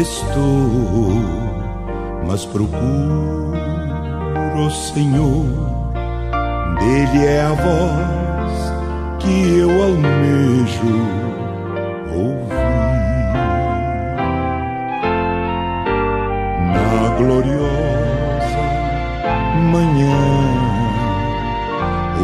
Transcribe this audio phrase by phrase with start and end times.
[0.00, 1.12] Estou,
[2.26, 3.52] mas procuro
[4.56, 5.44] o Senhor,
[6.78, 8.72] dele é a voz
[9.18, 10.96] que eu almejo
[12.14, 12.56] ouvir.
[16.72, 18.64] Na gloriosa
[19.72, 20.20] manhã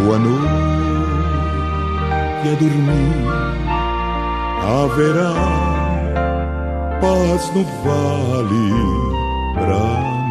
[0.04, 0.52] ou à noite
[2.50, 3.51] a dormir,
[4.62, 5.34] haverá
[7.00, 8.70] paz no vale
[9.54, 9.84] pra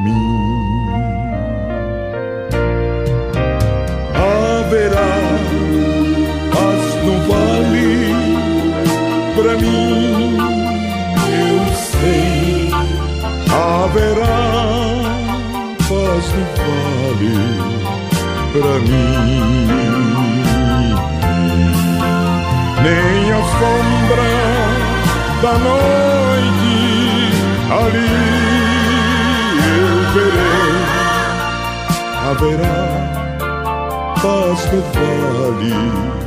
[0.03, 0.31] mim.
[4.15, 5.11] Haverá
[6.53, 7.95] paz no vale
[9.35, 10.37] pra mim,
[11.39, 12.71] eu sei.
[13.51, 14.39] Haverá
[15.89, 17.35] paz no vale
[18.53, 19.61] pra mim.
[22.83, 23.10] Nem
[23.43, 24.31] sombra
[25.41, 26.81] da noite
[27.71, 28.15] ali.
[29.73, 30.75] Eu verei,
[32.29, 32.81] haverá
[34.21, 36.20] paz no vale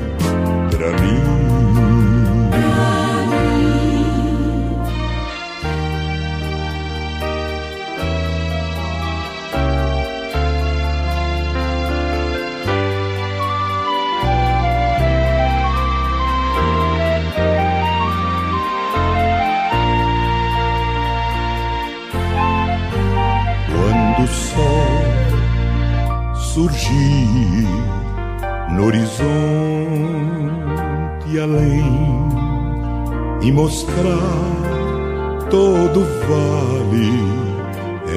[33.75, 37.11] mostrar todo vale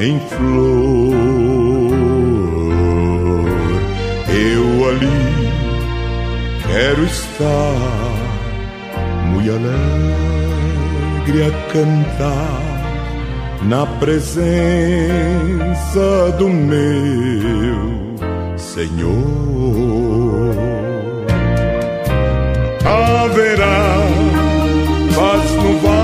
[0.06, 1.18] em flor.
[4.30, 5.20] Eu ali
[6.68, 8.14] quero estar
[9.32, 12.62] muito alegre a cantar
[13.64, 14.46] na presença
[16.38, 17.98] do meu
[18.58, 19.87] Senhor.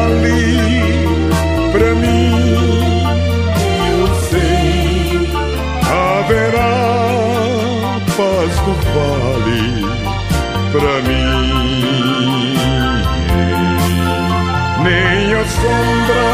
[0.04, 1.08] Vale
[1.72, 3.04] para mim,
[3.90, 5.30] eu sei.
[5.82, 6.74] Haverá
[8.18, 9.66] paz no vale
[10.72, 12.54] para mim.
[14.84, 16.28] Nem a sombra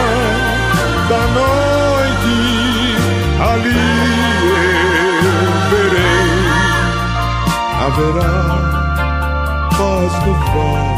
[1.09, 2.37] da noite
[3.39, 3.89] ali
[7.85, 8.37] haverá
[9.77, 10.88] paz no vale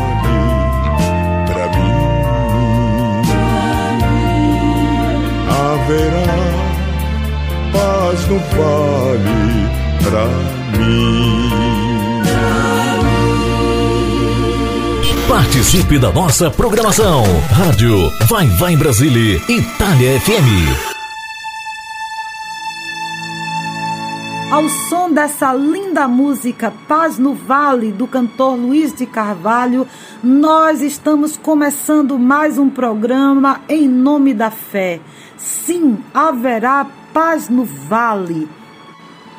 [8.32, 9.68] paz no vale
[10.04, 10.26] para
[10.78, 11.52] mim.
[15.28, 17.24] Participe da nossa programação.
[17.50, 20.92] Rádio Vai Vai Brasília, Itália FM.
[24.52, 29.88] Ao som dessa linda música Paz no Vale, do cantor Luiz de Carvalho,
[30.22, 35.00] nós estamos começando mais um programa em nome da fé.
[35.38, 38.48] Sim, haverá paz no vale.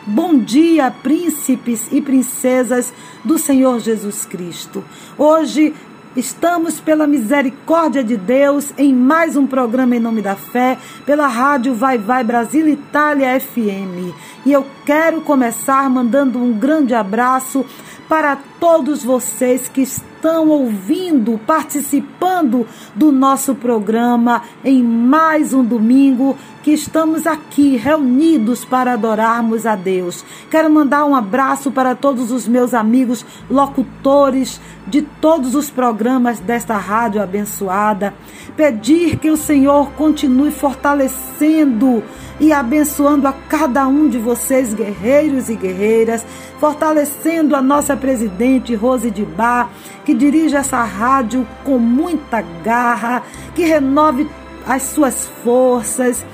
[0.07, 2.93] Bom dia, príncipes e princesas
[3.25, 4.85] do Senhor Jesus Cristo.
[5.17, 5.75] Hoje
[6.15, 10.77] Estamos, pela misericórdia de Deus, em mais um programa em nome da fé,
[11.07, 14.13] pela rádio Vai Vai Brasil Itália FM.
[14.45, 17.65] E eu quero começar mandando um grande abraço
[18.09, 26.73] para todos vocês que estão ouvindo, participando do nosso programa em mais um domingo que
[26.73, 30.25] estamos aqui reunidos para adorarmos a Deus.
[30.51, 36.77] Quero mandar um abraço para todos os meus amigos locutores de todos os programas desta
[36.77, 38.15] rádio abençoada.
[38.57, 42.03] Pedir que o Senhor continue fortalecendo
[42.39, 44.32] e abençoando a cada um de vocês,
[44.75, 46.25] guerreiros e guerreiras,
[46.59, 49.71] fortalecendo a nossa presidente Rose de Bar,
[50.05, 53.23] que dirige essa rádio com muita garra,
[53.55, 54.29] que renove
[54.67, 56.25] as suas forças.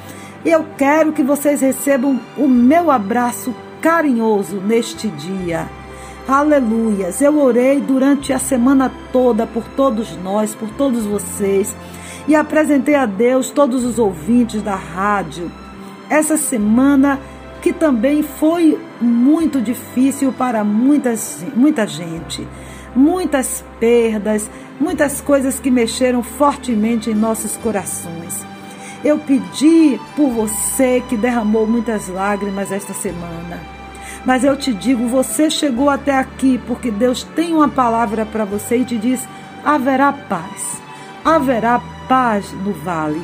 [0.45, 5.69] Eu quero que vocês recebam o meu abraço carinhoso neste dia.
[6.29, 7.23] Aleluias.
[7.23, 11.75] Eu orei durante a semana toda por todos nós, por todos vocês,
[12.27, 15.51] e apresentei a Deus todos os ouvintes da rádio.
[16.11, 17.19] Essa semana
[17.69, 22.49] que também foi muito difícil para muitas, muita gente.
[22.97, 24.50] Muitas perdas,
[24.81, 28.43] muitas coisas que mexeram fortemente em nossos corações.
[29.05, 33.61] Eu pedi por você que derramou muitas lágrimas esta semana.
[34.25, 38.79] Mas eu te digo, você chegou até aqui porque Deus tem uma palavra para você
[38.79, 39.20] e te diz:
[39.62, 40.81] haverá paz.
[41.23, 43.20] Haverá paz no vale.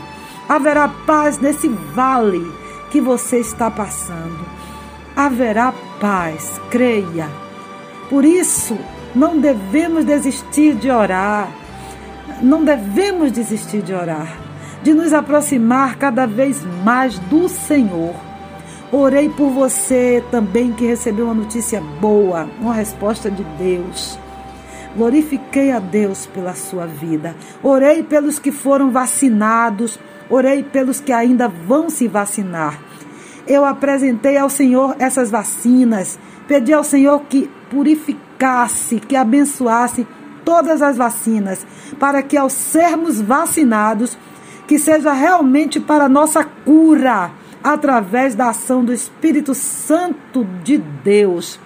[0.46, 2.63] Haverá paz nesse vale
[2.94, 4.38] que você está passando.
[5.16, 7.28] Haverá paz, creia.
[8.08, 8.78] Por isso,
[9.12, 11.48] não devemos desistir de orar.
[12.40, 14.38] Não devemos desistir de orar,
[14.84, 18.14] de nos aproximar cada vez mais do Senhor.
[18.92, 24.16] Orei por você também que recebeu uma notícia boa, uma resposta de Deus.
[24.96, 27.34] Glorifiquei a Deus pela sua vida.
[27.60, 29.98] Orei pelos que foram vacinados
[30.30, 32.78] Orei pelos que ainda vão se vacinar.
[33.46, 36.18] Eu apresentei ao Senhor essas vacinas.
[36.48, 40.06] Pedi ao Senhor que purificasse, que abençoasse
[40.44, 41.66] todas as vacinas,
[41.98, 44.18] para que ao sermos vacinados,
[44.66, 47.30] que seja realmente para nossa cura,
[47.62, 51.58] através da ação do Espírito Santo de Deus.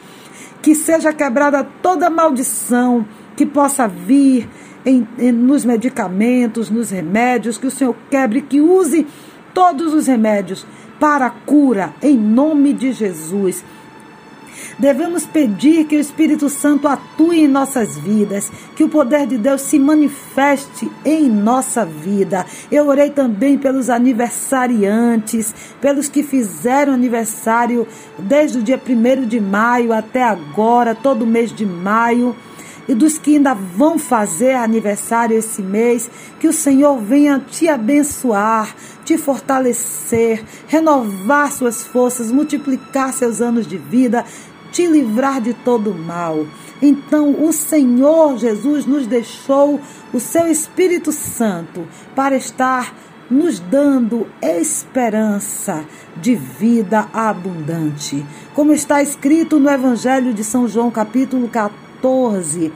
[0.62, 3.06] Que seja quebrada toda maldição
[3.36, 4.48] que possa vir
[4.88, 9.06] em, em, nos medicamentos, nos remédios, que o Senhor quebre, que use
[9.52, 10.66] todos os remédios
[10.98, 13.62] para a cura, em nome de Jesus.
[14.78, 19.60] Devemos pedir que o Espírito Santo atue em nossas vidas, que o poder de Deus
[19.62, 22.46] se manifeste em nossa vida.
[22.70, 27.86] Eu orei também pelos aniversariantes, pelos que fizeram aniversário
[28.18, 32.34] desde o dia 1 de maio até agora, todo mês de maio
[32.88, 38.74] e dos que ainda vão fazer aniversário esse mês, que o Senhor venha te abençoar,
[39.04, 44.24] te fortalecer, renovar suas forças, multiplicar seus anos de vida,
[44.72, 46.46] te livrar de todo mal.
[46.80, 49.80] Então, o Senhor Jesus nos deixou
[50.12, 52.94] o seu Espírito Santo para estar
[53.30, 55.84] nos dando esperança
[56.16, 58.24] de vida abundante.
[58.54, 62.72] Como está escrito no Evangelho de São João, capítulo 14 14,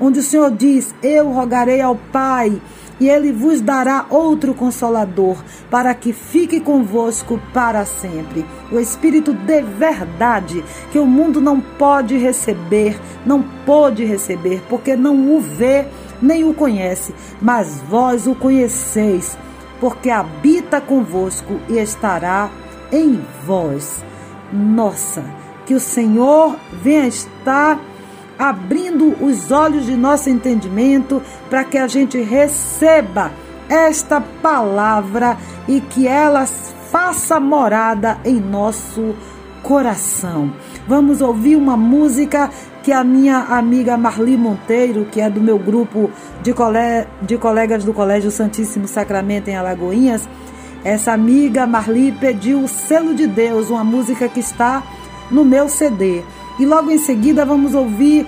[0.00, 2.60] onde o Senhor diz: Eu rogarei ao Pai
[2.98, 5.36] e ele vos dará outro consolador,
[5.70, 8.44] para que fique convosco para sempre.
[8.72, 15.36] O Espírito de verdade, que o mundo não pode receber, não pôde receber, porque não
[15.36, 15.86] o vê
[16.22, 19.36] nem o conhece, mas vós o conheceis,
[19.78, 22.50] porque habita convosco e estará
[22.90, 24.02] em vós.
[24.50, 25.22] Nossa,
[25.66, 27.78] que o Senhor venha estar
[28.38, 33.32] abrindo os olhos de nosso entendimento para que a gente receba
[33.68, 35.36] esta palavra
[35.66, 39.14] e que ela faça morada em nosso
[39.62, 40.52] coração.
[40.86, 42.50] Vamos ouvir uma música
[42.82, 46.08] que a minha amiga Marli Monteiro, que é do meu grupo
[46.40, 47.06] de, cole...
[47.20, 50.28] de colegas do Colégio Santíssimo Sacramento em Alagoinhas,
[50.84, 54.84] essa amiga Marli pediu o selo de Deus, uma música que está
[55.28, 56.22] no meu CD.
[56.58, 58.26] E logo em seguida vamos ouvir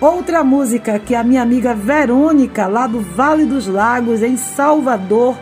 [0.00, 5.36] outra música que a minha amiga Verônica, lá do Vale dos Lagos, em Salvador.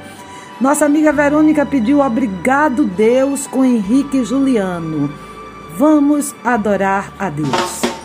[0.61, 5.11] Nossa amiga Verônica pediu Obrigado Deus com Henrique Juliano.
[5.77, 7.98] Vamos adorar a Deus.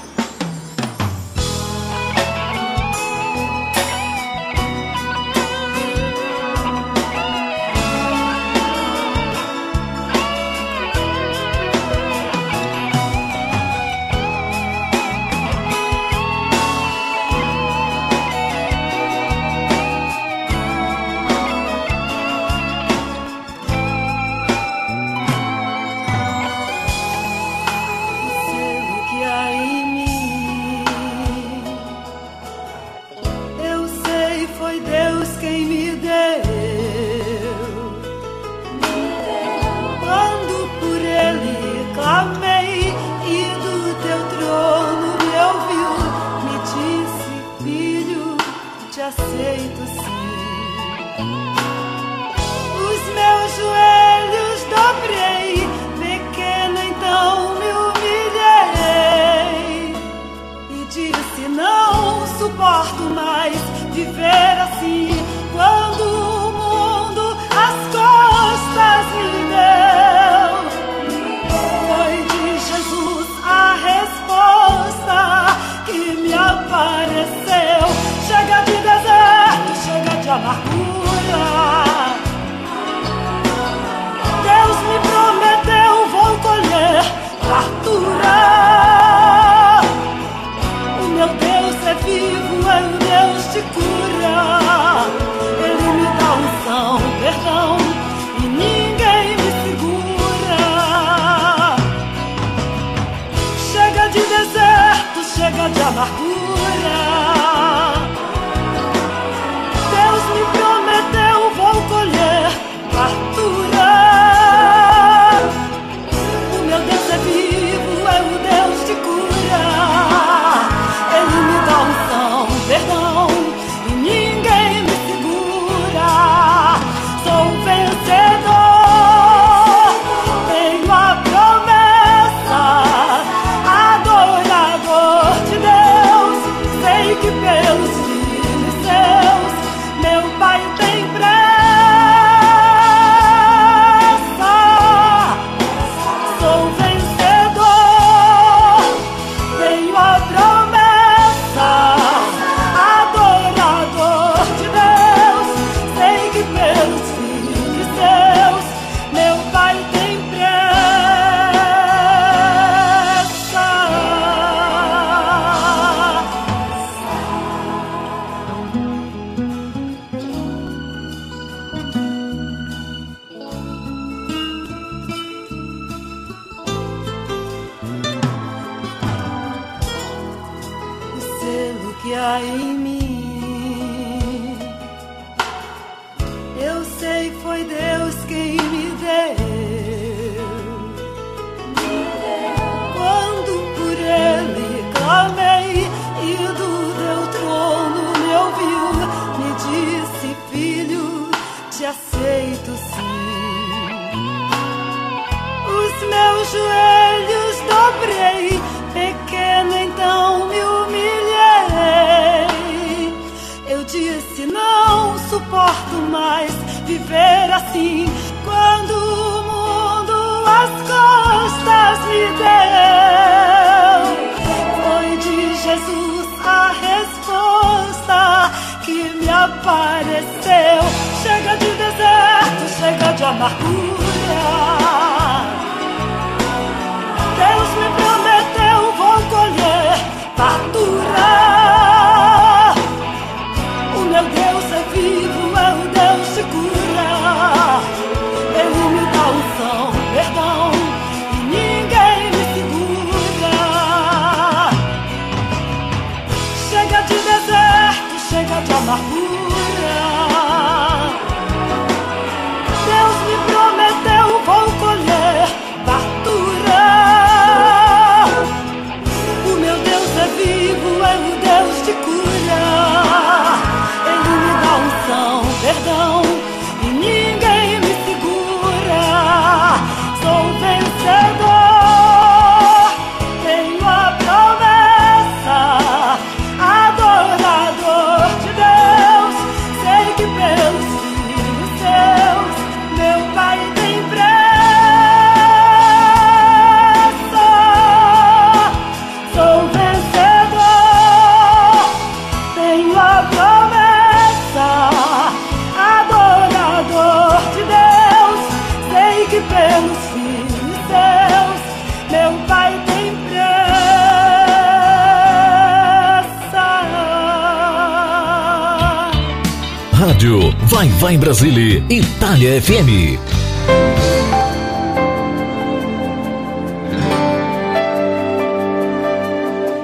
[321.34, 323.18] Brasília, Itália FM.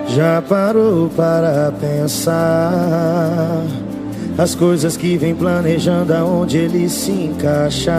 [0.09, 3.63] Já parou para pensar
[4.37, 7.95] as coisas que vem planejando aonde ele se encaixar?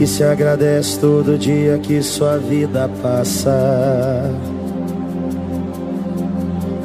[0.00, 4.28] E se agradece todo dia que sua vida passa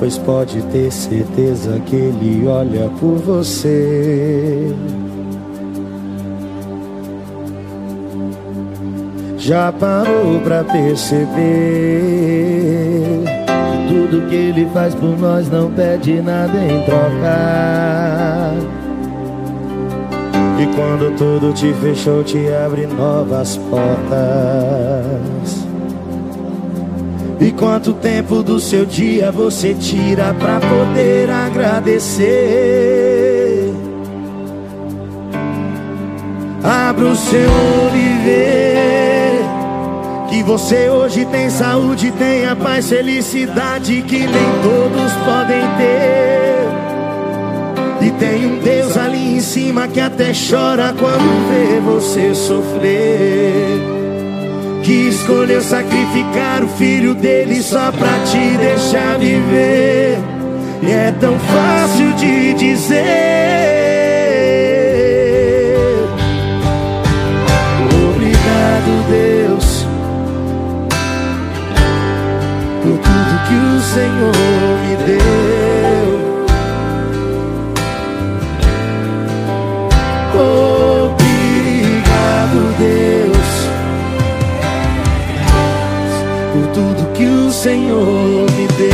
[0.02, 4.74] pois pode ter certeza que ele olha por você.
[9.38, 11.30] Já parou pra perceber
[13.28, 18.56] que tudo que ele faz por nós não pede nada em troca.
[20.60, 25.51] E quando tudo te fechou, te abre novas portas.
[27.42, 32.22] E quanto tempo do seu dia você tira pra poder agradecer?
[36.64, 38.02] Abra o seu olho
[40.32, 44.30] que você hoje tem saúde, tem a paz, felicidade que nem
[44.64, 46.70] todos podem ter.
[48.08, 54.11] E tem um Deus ali em cima que até chora quando vê você sofrer
[54.84, 60.18] que escolheu sacrificar o filho dele só pra te deixar viver.
[60.82, 63.02] E é tão fácil de dizer.
[68.10, 69.86] Obrigado, Deus,
[72.82, 74.36] por tudo que o Senhor
[74.88, 75.41] me deu.
[87.62, 88.90] Senhor me deu.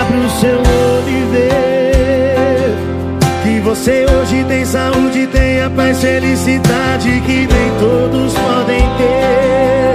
[0.00, 1.50] Abre o seu olho e vê
[3.44, 9.94] que você hoje tem saúde, tem a paz, felicidade que nem todos podem ter.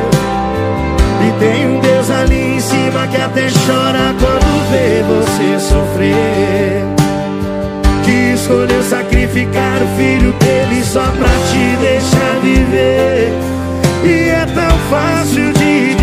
[1.27, 7.00] E tem um Deus ali em cima que até chora quando vê você sofrer
[8.51, 13.31] escolheu sacrificar o filho dele só pra te deixar viver.
[14.03, 16.00] E é tão fácil de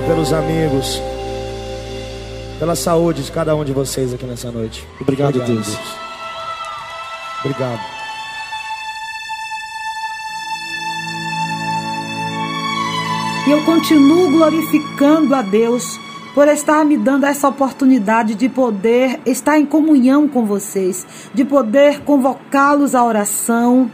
[0.00, 1.02] família, pelos amigos,
[2.58, 4.86] pela saúde de cada um de vocês aqui nessa noite.
[5.00, 5.78] Obrigado, Deus.
[7.44, 7.80] Obrigado.
[13.46, 15.98] E eu continuo glorificando a Deus
[16.34, 22.00] por estar me dando essa oportunidade de poder estar em comunhão com vocês, de poder
[22.00, 23.90] convocá-los à oração.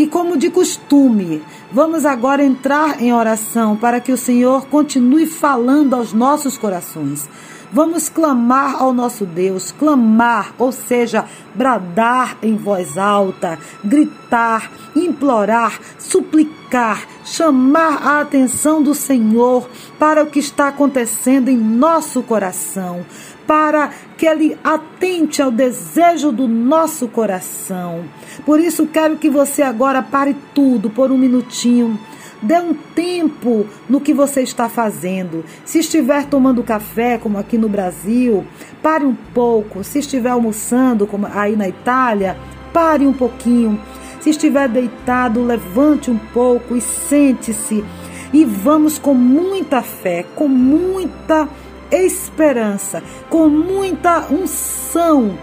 [0.00, 5.92] E como de costume, vamos agora entrar em oração para que o Senhor continue falando
[5.92, 7.28] aos nossos corações.
[7.70, 17.06] Vamos clamar ao nosso Deus, clamar, ou seja, bradar em voz alta, gritar, implorar, suplicar,
[17.22, 23.04] chamar a atenção do Senhor para o que está acontecendo em nosso coração,
[23.50, 28.04] para que Ele atente ao desejo do nosso coração.
[28.46, 31.98] Por isso, quero que você agora pare tudo por um minutinho.
[32.40, 35.44] Dê um tempo no que você está fazendo.
[35.64, 38.46] Se estiver tomando café, como aqui no Brasil,
[38.80, 39.82] pare um pouco.
[39.82, 42.36] Se estiver almoçando, como aí na Itália,
[42.72, 43.80] pare um pouquinho.
[44.20, 47.84] Se estiver deitado, levante um pouco e sente-se.
[48.32, 51.48] E vamos com muita fé, com muita
[51.90, 55.38] esperança, com muita unção.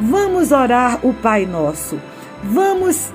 [0.00, 2.00] Vamos orar o Pai Nosso.
[2.42, 3.12] Vamos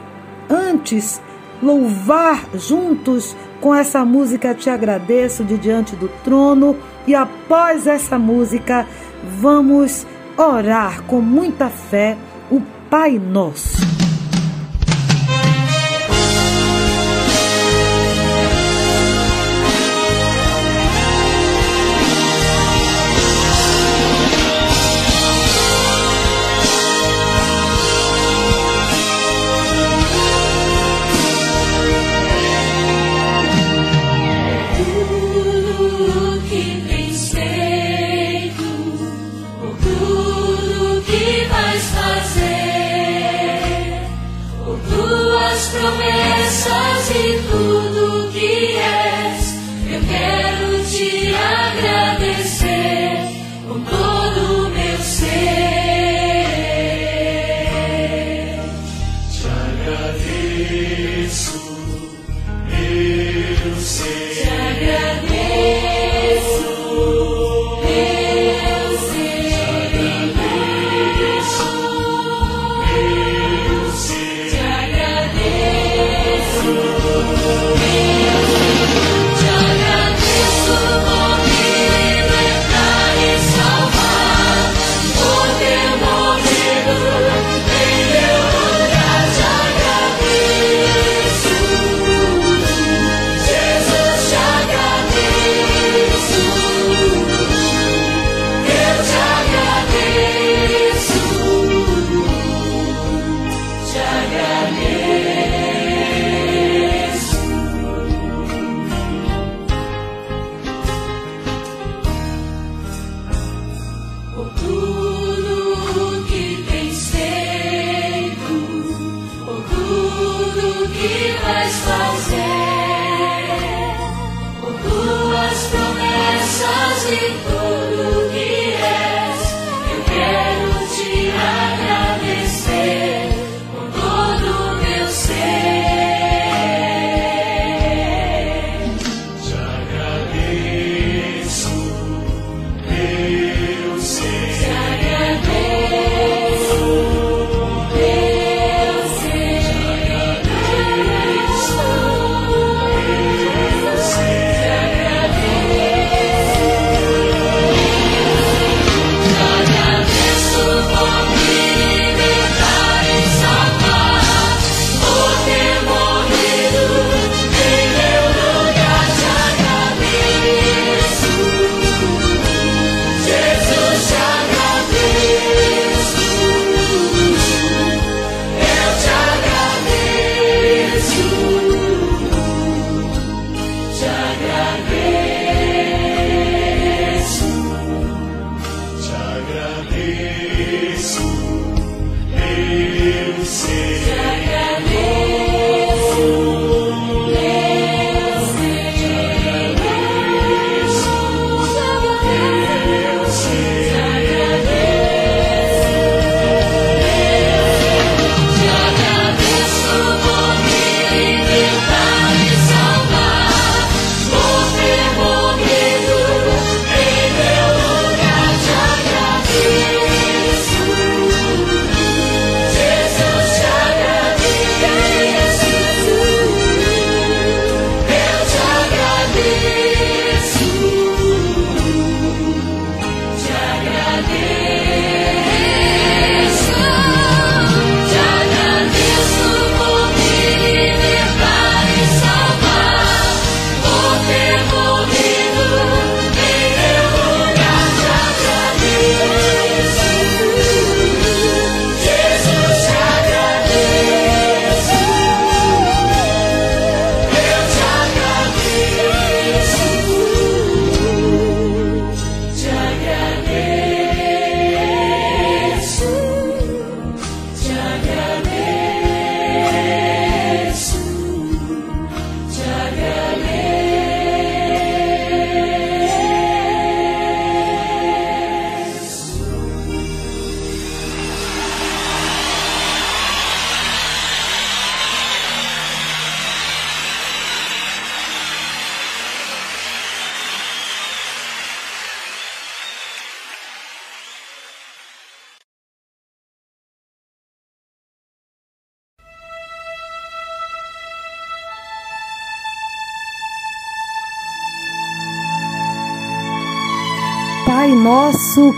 [0.50, 1.22] antes
[1.62, 6.76] louvar juntos com essa música Te Agradeço de Diante do Trono
[7.08, 8.86] e após essa música
[9.40, 10.06] vamos
[10.38, 12.18] orar com muita fé
[12.52, 14.03] o Pai Nosso.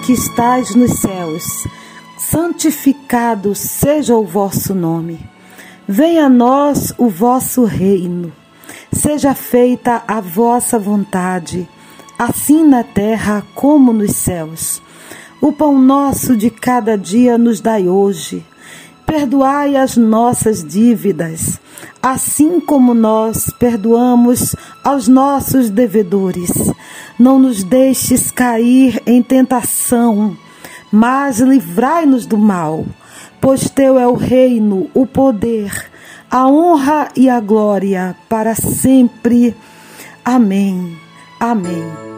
[0.05, 1.67] Que estais nos céus,
[2.15, 5.19] santificado seja o vosso nome.
[5.87, 8.31] Venha a nós o vosso reino.
[8.91, 11.67] Seja feita a vossa vontade,
[12.19, 14.79] assim na terra como nos céus.
[15.41, 18.45] O pão nosso de cada dia nos dai hoje.
[19.07, 21.59] Perdoai as nossas dívidas,
[22.01, 26.51] assim como nós perdoamos aos nossos devedores.
[27.17, 30.37] Não nos deixes cair em tentação,
[30.91, 32.85] mas livrai-nos do mal,
[33.39, 35.89] pois teu é o reino, o poder,
[36.29, 39.55] a honra e a glória para sempre.
[40.23, 40.97] Amém.
[41.39, 42.14] Amém.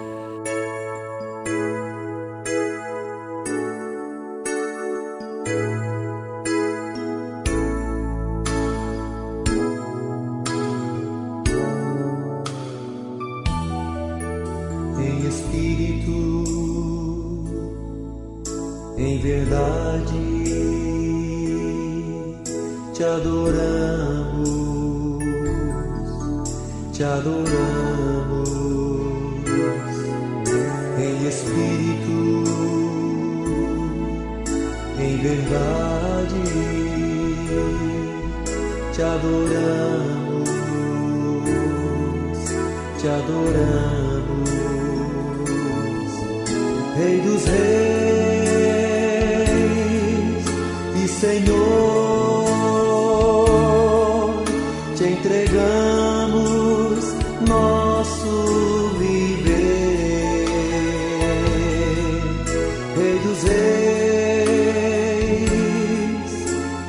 [62.97, 63.57] Rei dos Reis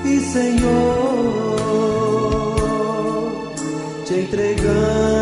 [0.07, 1.59] e Senhor,
[4.07, 5.18] te entregamos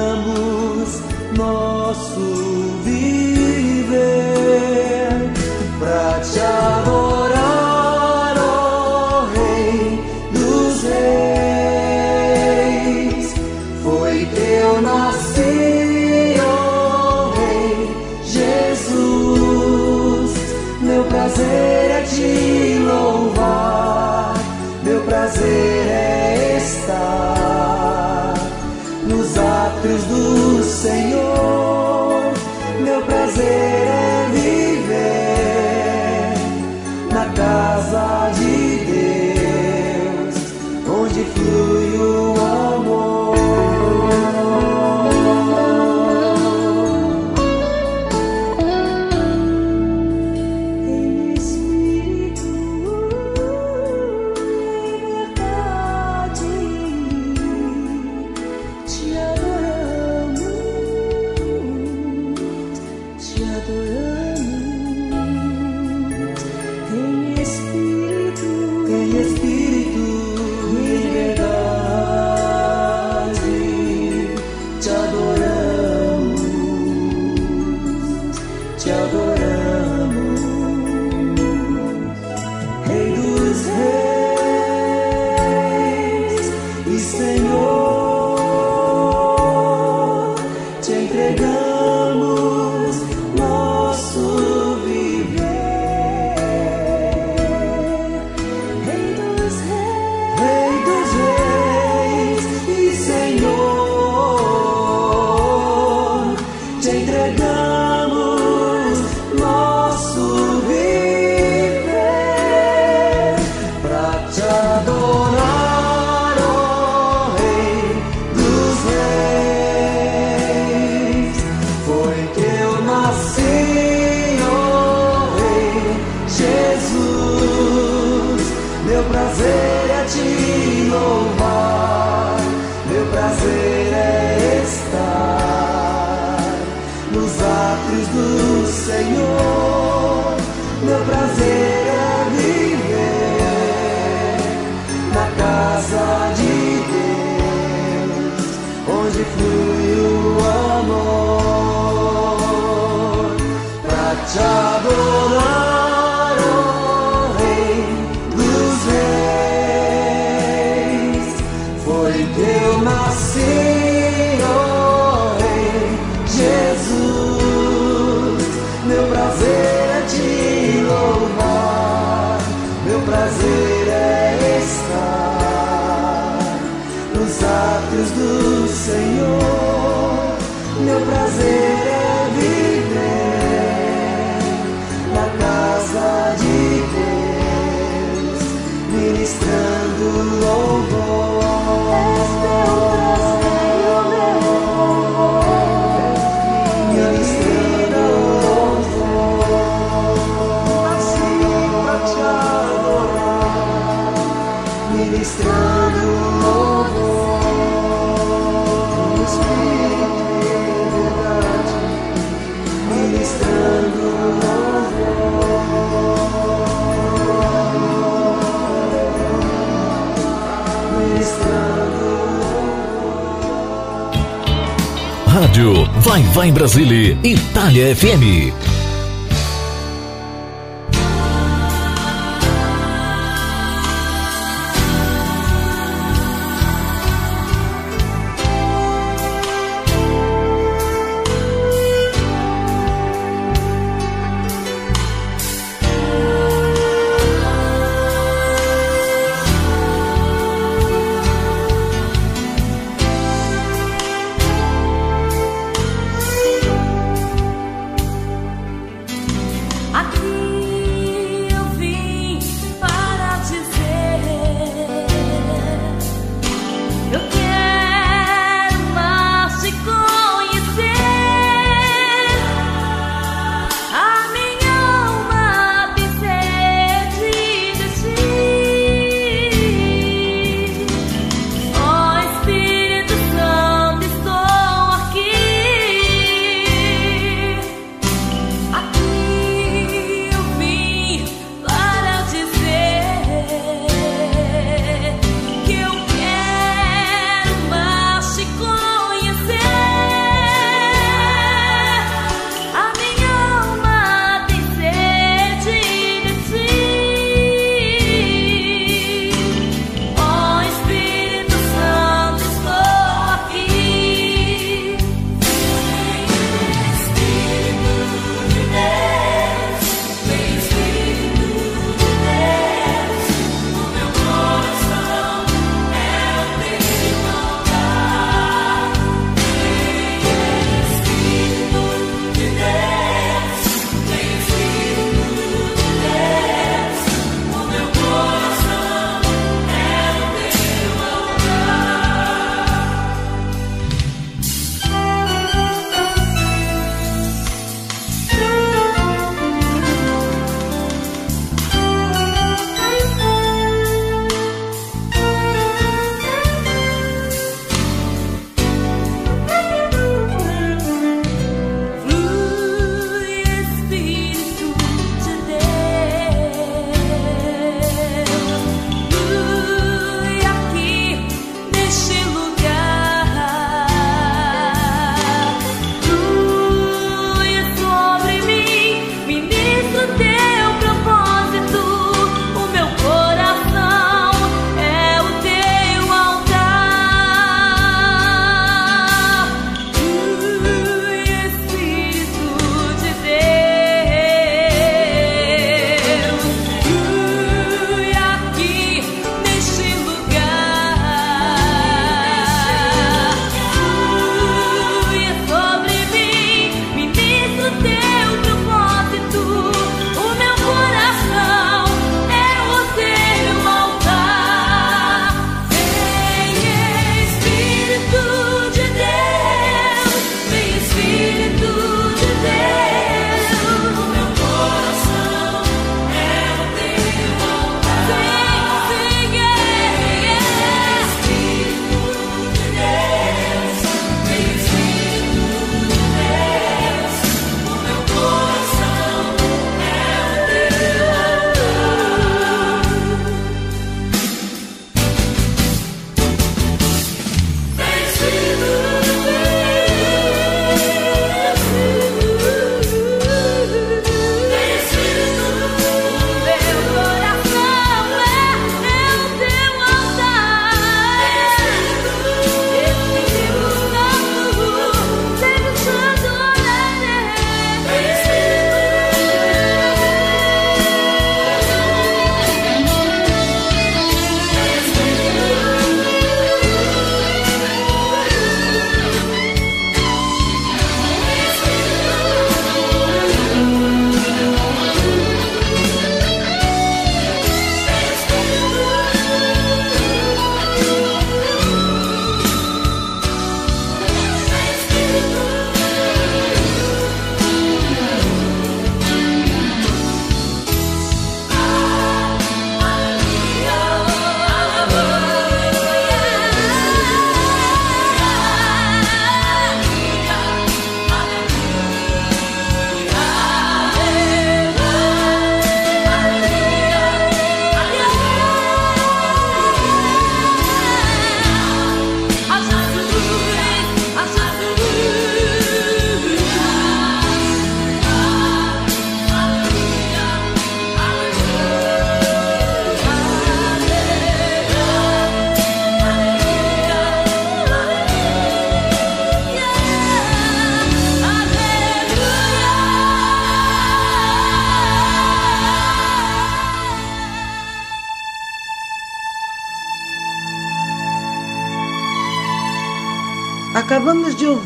[225.57, 228.76] Rádio Vai Vai Brasília, Itália FM.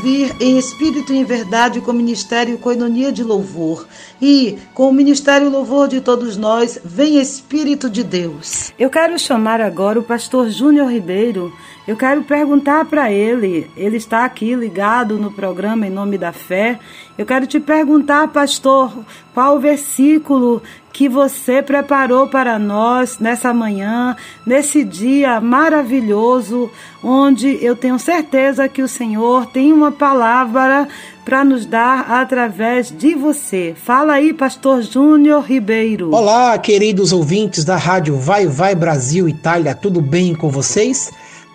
[0.00, 3.86] Ouvir em Espírito e em Verdade com o Ministério Coinonia de Louvor.
[4.20, 8.72] E com o Ministério Louvor de todos nós, vem Espírito de Deus.
[8.78, 11.52] Eu quero chamar agora o pastor Júnior Ribeiro.
[11.90, 16.78] Eu quero perguntar para ele, ele está aqui ligado no programa Em Nome da Fé.
[17.18, 18.96] Eu quero te perguntar, pastor,
[19.34, 20.62] qual o versículo
[20.92, 24.14] que você preparou para nós nessa manhã,
[24.46, 26.70] nesse dia maravilhoso,
[27.02, 30.86] onde eu tenho certeza que o Senhor tem uma palavra
[31.24, 33.74] para nos dar através de você.
[33.76, 36.14] Fala aí, pastor Júnior Ribeiro.
[36.14, 41.10] Olá, queridos ouvintes da Rádio Vai Vai Brasil Itália, tudo bem com vocês?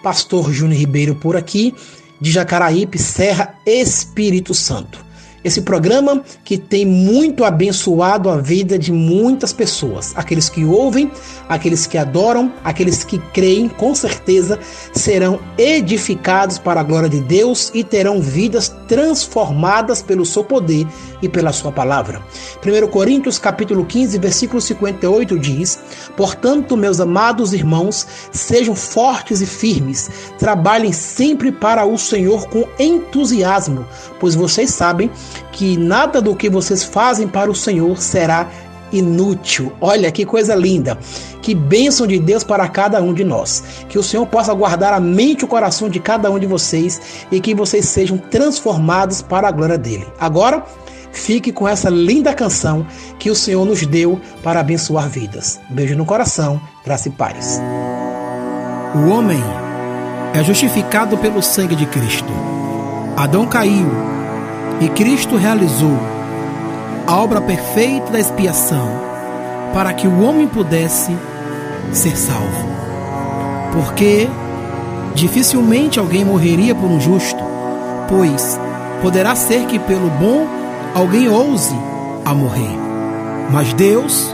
[0.06, 1.74] Pastor Júnior Ribeiro por aqui,
[2.22, 5.04] de Jacaraípe, Serra, Espírito Santo.
[5.46, 10.12] Esse programa que tem muito abençoado a vida de muitas pessoas.
[10.16, 11.12] Aqueles que ouvem,
[11.48, 14.58] aqueles que adoram, aqueles que creem, com certeza
[14.92, 20.88] serão edificados para a glória de Deus e terão vidas transformadas pelo seu poder
[21.22, 22.24] e pela sua palavra.
[22.66, 25.78] 1 Coríntios capítulo 15, versículo 58 diz:
[26.18, 33.86] "Portanto, meus amados irmãos, sejam fortes e firmes, trabalhem sempre para o Senhor com entusiasmo,
[34.20, 35.12] pois vocês sabem
[35.52, 38.50] que nada do que vocês fazem para o Senhor será
[38.92, 39.72] inútil.
[39.82, 40.98] Olha que coisa linda.
[41.42, 43.64] Que bênção de Deus para cada um de nós.
[43.90, 47.02] Que o Senhor possa guardar a mente e o coração de cada um de vocês
[47.32, 50.08] e que vocês sejam transformados para a glória dele.
[50.20, 50.64] Agora,
[51.12, 52.86] fique com essa linda canção
[53.20, 55.60] que o Senhor nos deu para abençoar vidas.
[55.70, 57.62] Beijo no coração, graça e paz.
[58.96, 59.44] O homem
[60.34, 62.32] é justificado pelo sangue de Cristo.
[63.16, 64.15] Adão caiu
[64.80, 65.98] e Cristo realizou
[67.08, 68.90] a obra perfeita da expiação
[69.74, 71.16] para que o homem pudesse
[71.92, 72.76] ser salvo.
[73.72, 74.28] Porque
[75.14, 77.44] dificilmente alguém morreria por um justo,
[78.10, 78.60] pois
[79.02, 80.48] poderá ser que pelo bom
[80.94, 81.76] alguém ouse
[82.24, 82.78] a morrer.
[83.52, 84.34] Mas Deus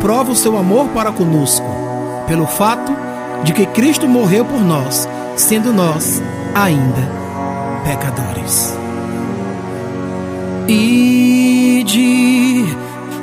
[0.00, 1.66] prova o seu amor para conosco,
[2.26, 2.94] pelo fato
[3.42, 6.22] de que Cristo morreu por nós, sendo nós
[6.54, 7.10] ainda
[7.84, 8.85] pecadores.
[10.68, 12.64] Ide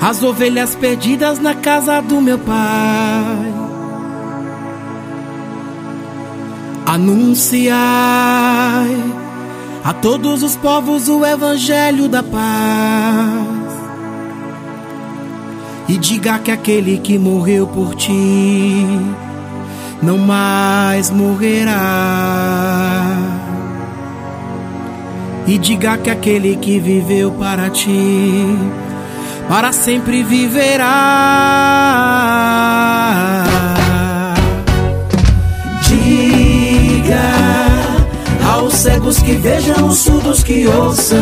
[0.02, 3.54] as ovelhas perdidas na casa do meu pai.
[6.86, 7.74] Anunciai
[9.84, 12.44] a todos os povos o evangelho da paz.
[15.90, 18.88] E diga que aquele que morreu por ti
[20.02, 21.74] não mais morrerá.
[25.46, 28.58] E diga que aquele que viveu para ti,
[29.50, 30.86] para sempre viverá.
[35.86, 37.20] Diga
[38.54, 41.20] aos cegos que vejam, os surdos que ouçam.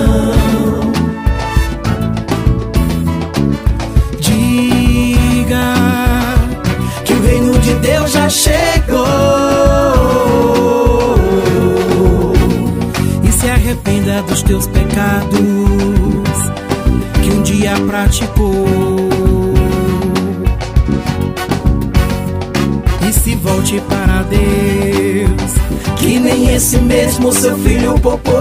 [4.19, 5.73] Diga
[7.03, 9.40] que o reino de Deus já chegou.
[13.81, 15.39] Arrependa dos teus pecados
[17.21, 19.09] que um dia praticou.
[23.07, 25.53] E se volte para Deus,
[25.97, 28.31] que nem esse mesmo seu filho popou.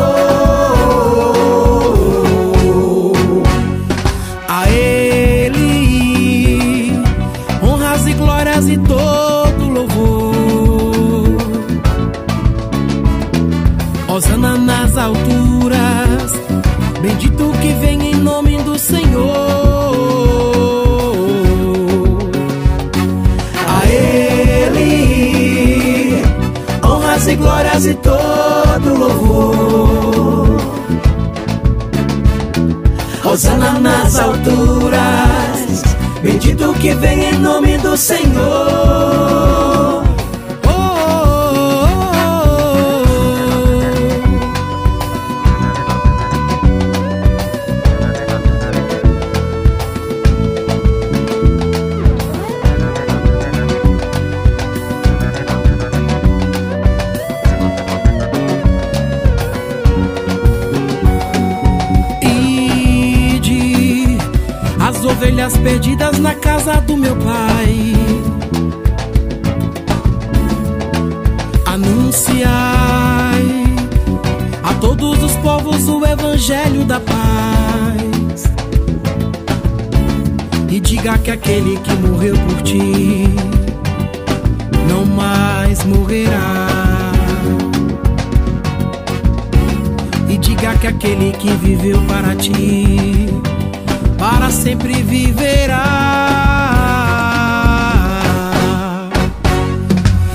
[17.60, 19.30] Que vem em nome do Senhor.
[23.68, 24.90] A Ele
[26.82, 30.60] honras e glórias e todo louvor.
[33.24, 35.82] Osana nas alturas,
[36.22, 39.59] bendito que vem em nome do Senhor.
[66.20, 67.94] na casa do meu pai.
[71.66, 72.50] Anunciai
[74.62, 78.44] a todos os povos o evangelho da paz.
[80.68, 83.26] E diga que aquele que morreu por ti
[84.88, 86.68] não mais morrerá.
[90.28, 93.09] E diga que aquele que viveu para ti
[94.50, 95.84] sempre viverá.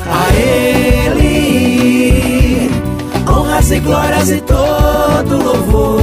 [0.08, 1.66] A Ele
[3.28, 5.95] honras e glórias e todo louvor.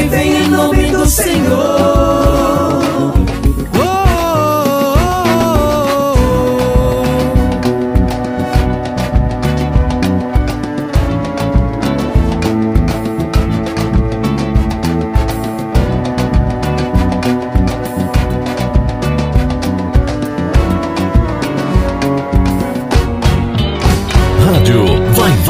[0.00, 2.40] que vem em nome do Senhor.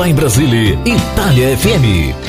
[0.01, 2.20] Vai Brasília, Itália FM.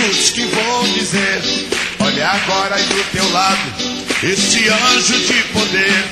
[0.00, 1.42] muitos que vão dizer:
[1.98, 3.60] Olha agora aí do teu lado,
[4.22, 6.04] este anjo de poder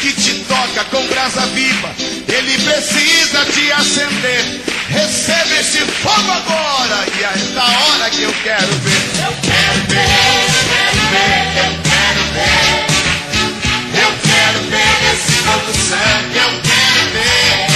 [0.00, 1.94] que te toca com brasa viva,
[2.28, 4.60] ele precisa te acender.
[4.88, 9.02] Receba esse fogo agora, e é da hora que eu quero ver.
[9.24, 12.92] Eu quero ver, eu quero ver, eu quero ver.
[14.02, 17.72] Eu quero ver esse fogo santo, eu quero ver.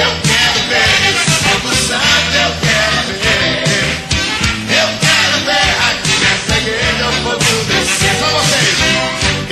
[0.00, 0.21] Eu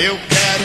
[0.03, 0.63] Eu quero.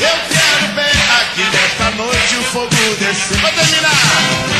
[0.00, 3.38] Eu quero ver aqui nesta noite o fogo descer.
[3.38, 4.51] Vou terminar.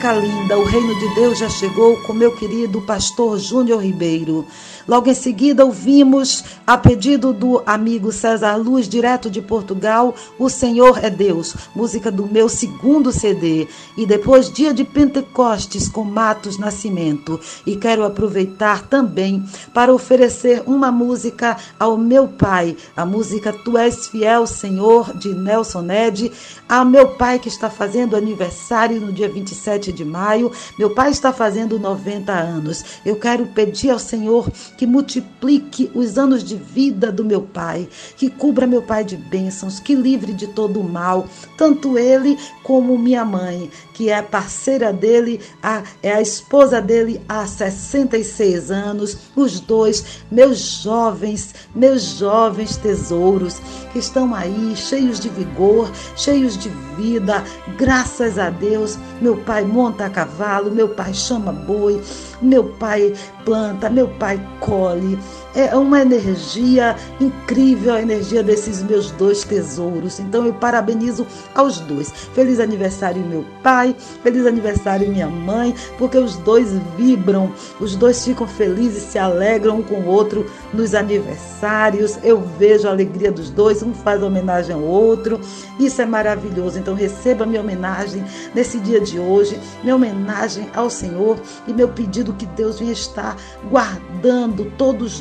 [0.00, 4.46] música linda, O Reino de Deus já chegou, com meu querido pastor Júnior Ribeiro.
[4.90, 10.98] Logo em seguida, ouvimos, a pedido do amigo César Luz, direto de Portugal, O Senhor
[11.04, 13.68] é Deus, música do meu segundo CD.
[13.96, 17.38] E depois, Dia de Pentecostes, com Matos Nascimento.
[17.64, 24.08] E quero aproveitar também para oferecer uma música ao meu pai, a música Tu És
[24.08, 26.32] Fiel, Senhor, de Nelson Ned,
[26.68, 30.50] ao meu pai que está fazendo aniversário no dia 27 de maio.
[30.76, 32.84] Meu pai está fazendo 90 anos.
[33.06, 34.50] Eu quero pedir ao Senhor
[34.80, 39.78] que multiplique os anos de vida do meu pai, que cubra meu pai de bênçãos,
[39.78, 41.28] que livre de todo o mal,
[41.58, 47.46] tanto ele como minha mãe, que é parceira dele, a, é a esposa dele há
[47.46, 53.60] 66 anos, os dois, meus jovens, meus jovens tesouros,
[53.92, 57.44] que estão aí cheios de vigor, cheios de vida,
[57.76, 58.96] graças a Deus.
[59.20, 62.00] Meu pai monta a cavalo, meu pai chama boi,
[62.42, 63.14] meu pai
[63.44, 65.18] planta, meu pai colhe.
[65.54, 70.20] É uma energia incrível a energia desses meus dois tesouros.
[70.20, 72.10] Então eu parabenizo aos dois.
[72.34, 73.96] Feliz aniversário, meu pai.
[74.22, 75.74] Feliz aniversário, minha mãe.
[75.98, 80.94] Porque os dois vibram, os dois ficam felizes, se alegram um com o outro nos
[80.94, 82.18] aniversários.
[82.22, 85.40] Eu vejo a alegria dos dois, um faz homenagem ao outro.
[85.78, 86.78] Isso é maravilhoso.
[86.78, 88.24] Então receba minha homenagem
[88.54, 93.36] nesse dia de hoje, minha homenagem ao Senhor e meu pedido que Deus venha estar
[93.68, 95.20] guardando todos os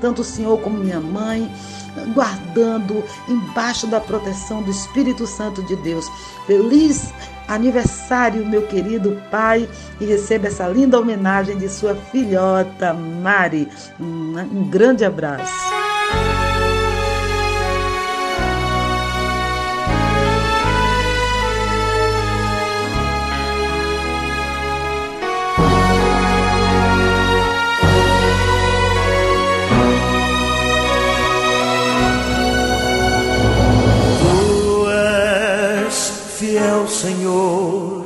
[0.00, 1.50] tanto o Senhor como minha mãe,
[2.14, 6.06] guardando embaixo da proteção do Espírito Santo de Deus.
[6.46, 7.12] Feliz
[7.48, 9.68] aniversário, meu querido pai,
[10.00, 13.68] e receba essa linda homenagem de sua filhota Mari.
[13.98, 15.77] Um grande abraço.
[36.38, 38.04] Fiel, Senhor,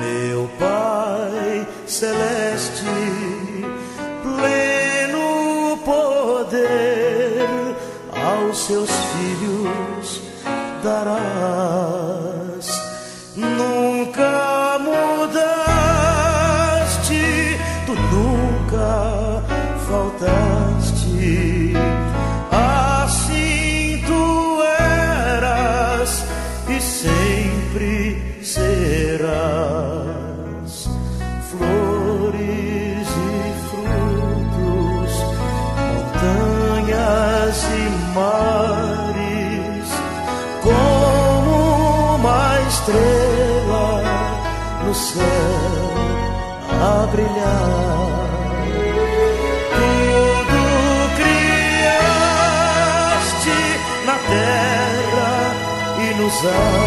[0.00, 2.84] meu Pai celeste,
[4.22, 7.48] pleno poder
[8.24, 10.22] aos seus filhos
[10.84, 11.91] darás.
[56.44, 56.81] E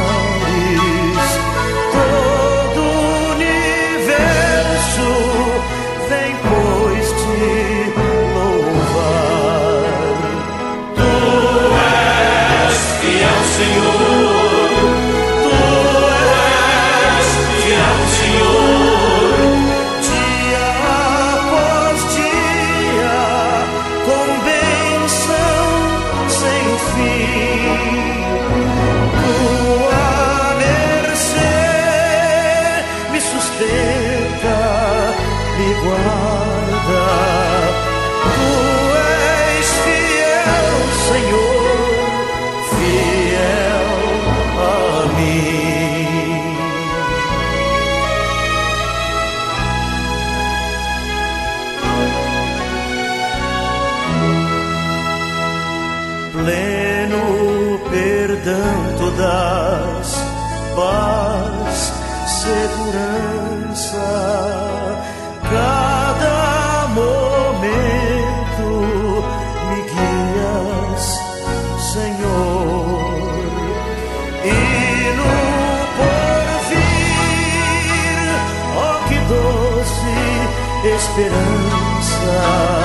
[81.16, 82.85] esperança.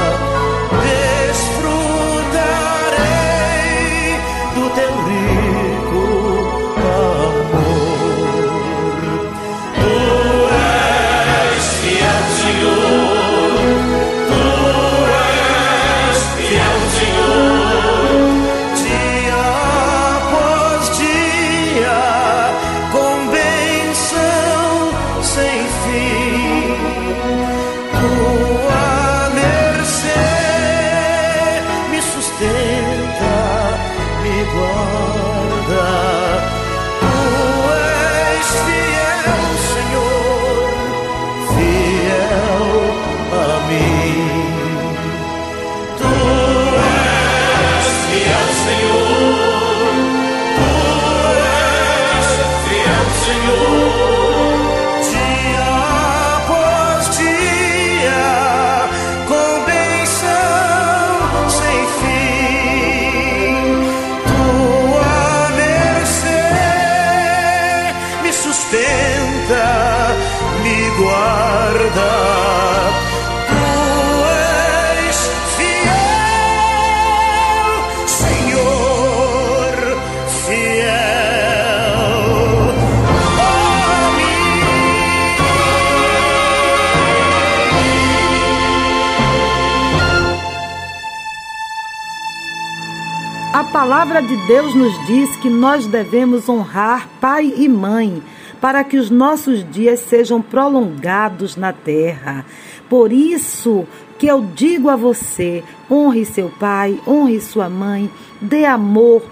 [93.81, 98.23] Palavra de Deus nos diz que nós devemos honrar pai e mãe
[98.61, 102.45] para que os nossos dias sejam prolongados na terra.
[102.91, 103.87] Por isso
[104.19, 109.23] que eu digo a você: honre seu pai, honre sua mãe, dê amor,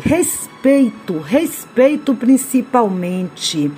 [0.00, 3.70] respeito, respeito principalmente.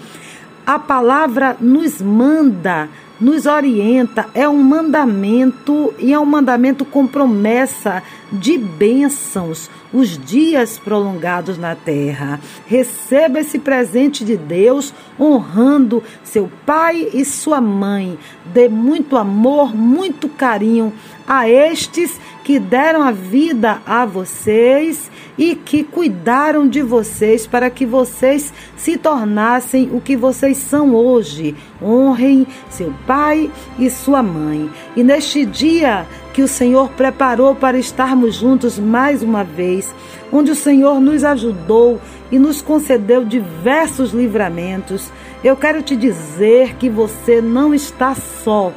[0.65, 2.89] A palavra nos manda
[3.21, 10.79] nos orienta, é um mandamento e é um mandamento com promessa de bênçãos, os dias
[10.79, 12.39] prolongados na terra.
[12.66, 18.19] Receba esse presente de Deus honrando seu pai e sua mãe.
[18.47, 20.93] Dê muito amor, muito carinho
[21.27, 27.85] a estes que deram a vida a vocês e que cuidaram de vocês para que
[27.85, 31.55] vocês se tornassem o que vocês são hoje.
[31.83, 34.71] Honrem seu pai e sua mãe.
[34.97, 39.95] E neste dia que o Senhor preparou para estarmos juntos mais uma vez,
[40.33, 42.01] onde o Senhor nos ajudou
[42.33, 45.13] e nos concedeu diversos livramentos,
[45.45, 48.73] eu quero te dizer que você não está só.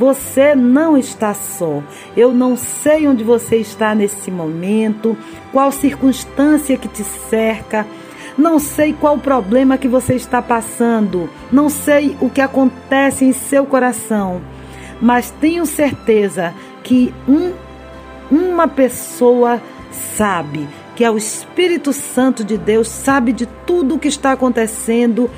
[0.00, 1.82] Você não está só.
[2.16, 5.14] Eu não sei onde você está nesse momento,
[5.52, 7.86] qual circunstância que te cerca.
[8.38, 11.28] Não sei qual problema que você está passando.
[11.52, 14.40] Não sei o que acontece em seu coração.
[15.02, 17.52] Mas tenho certeza que um,
[18.30, 19.60] uma pessoa
[20.16, 25.30] sabe, que é o Espírito Santo de Deus, sabe de tudo o que está acontecendo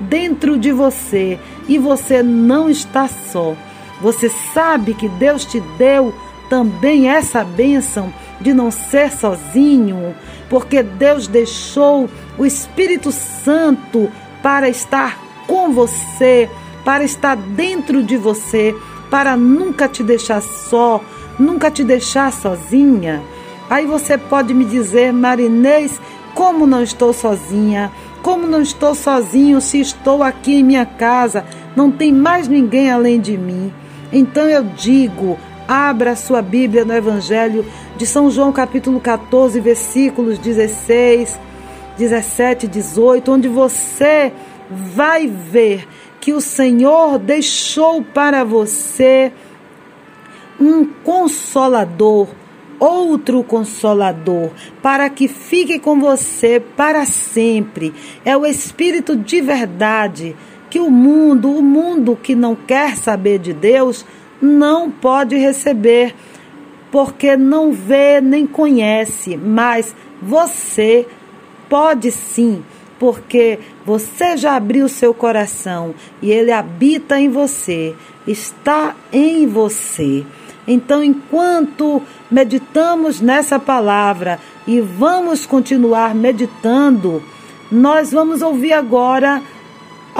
[0.00, 1.38] dentro de você.
[1.68, 3.54] E você não está só.
[4.00, 6.14] Você sabe que Deus te deu
[6.48, 10.14] também essa bênção de não ser sozinho,
[10.48, 14.10] porque Deus deixou o Espírito Santo
[14.42, 16.48] para estar com você,
[16.84, 18.74] para estar dentro de você,
[19.10, 21.00] para nunca te deixar só,
[21.38, 23.22] nunca te deixar sozinha.
[23.68, 26.00] Aí você pode me dizer, Marinês,
[26.34, 27.92] como não estou sozinha?
[28.22, 31.44] Como não estou sozinho se estou aqui em minha casa?
[31.76, 33.72] Não tem mais ninguém além de mim.
[34.12, 35.38] Então eu digo,
[35.68, 37.64] abra sua Bíblia no Evangelho
[37.96, 41.38] de São João, capítulo 14, versículos 16,
[41.96, 44.32] 17 e 18, onde você
[44.68, 45.86] vai ver
[46.20, 49.32] que o Senhor deixou para você
[50.60, 52.28] um consolador,
[52.78, 54.50] outro consolador,
[54.82, 57.94] para que fique com você para sempre.
[58.24, 60.36] É o Espírito de verdade
[60.70, 64.06] que o mundo, o mundo que não quer saber de Deus,
[64.40, 66.14] não pode receber,
[66.90, 71.06] porque não vê nem conhece, mas você
[71.68, 72.62] pode sim,
[72.98, 77.94] porque você já abriu seu coração e ele habita em você,
[78.26, 80.24] está em você.
[80.66, 87.22] Então, enquanto meditamos nessa palavra e vamos continuar meditando,
[87.70, 89.42] nós vamos ouvir agora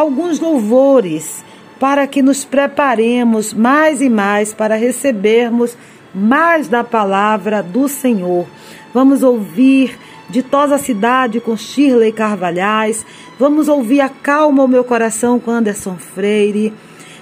[0.01, 1.45] alguns louvores
[1.79, 5.77] para que nos preparemos mais e mais para recebermos
[6.15, 8.47] mais da palavra do Senhor.
[8.93, 9.99] Vamos ouvir
[10.29, 13.05] Ditosa Cidade com Shirley Carvalhais.
[13.39, 16.73] Vamos ouvir Acalma o Meu Coração com Anderson Freire.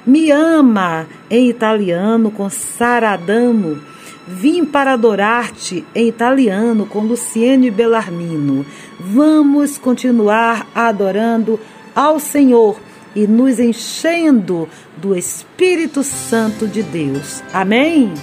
[0.07, 3.79] Me Ama em italiano com Sara Adamo.
[4.27, 8.65] Vim para adorar-te em italiano com Luciene Bellarmino.
[9.01, 11.59] Vamos continuar adorando
[11.99, 12.81] ao Senhor
[13.13, 17.43] e nos enchendo do Espírito Santo de Deus.
[17.53, 18.15] Amém?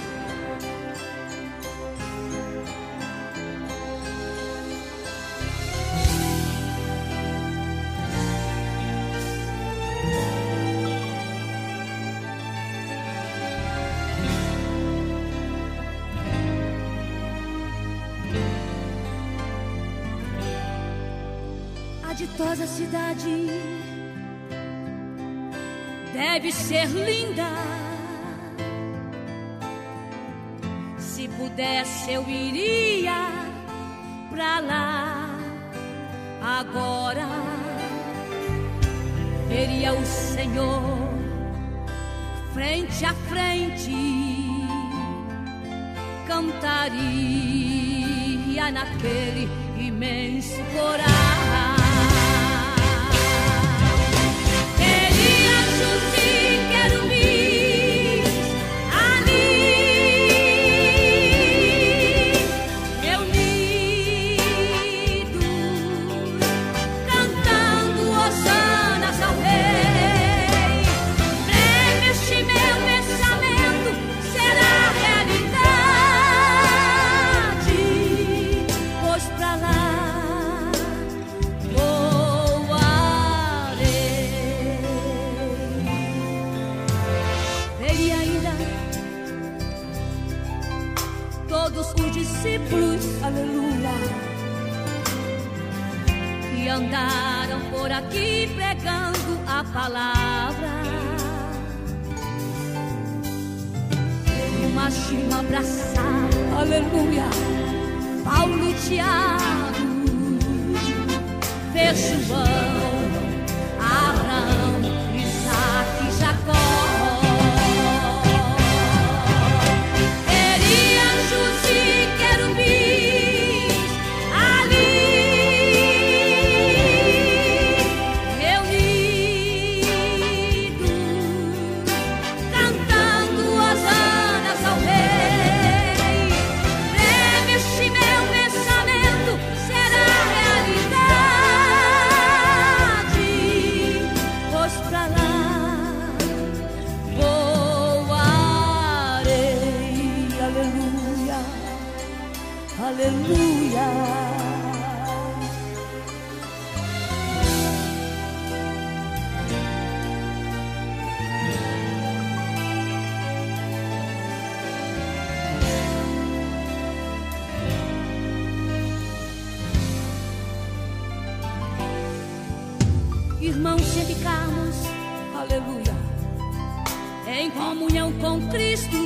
[178.06, 178.96] Comunhão com Cristo,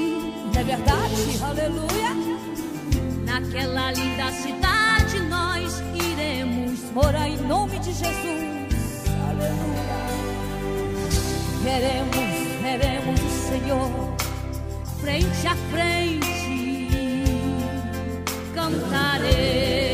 [0.58, 1.42] é verdade?
[1.42, 2.10] Aleluia.
[3.24, 9.04] Naquela linda cidade nós iremos morar em nome de Jesus.
[9.28, 9.90] Aleluia.
[11.62, 12.16] Veremos,
[12.62, 14.16] veremos o Senhor
[15.00, 16.30] frente a frente.
[18.54, 19.89] Cantaremos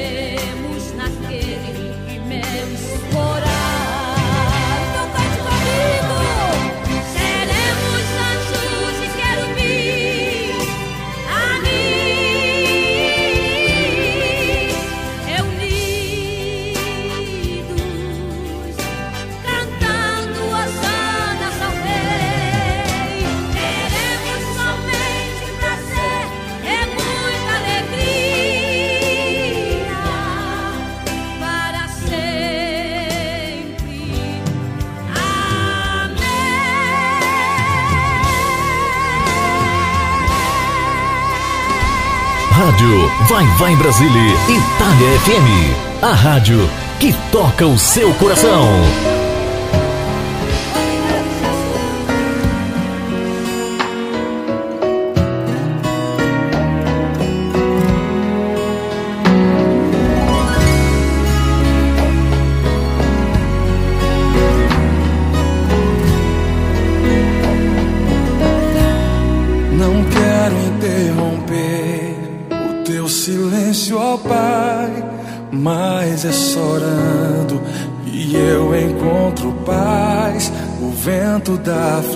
[42.77, 46.03] Rádio Vai Vai Brasília, Itália FM.
[46.03, 46.69] A rádio
[47.01, 49.16] que toca o seu coração.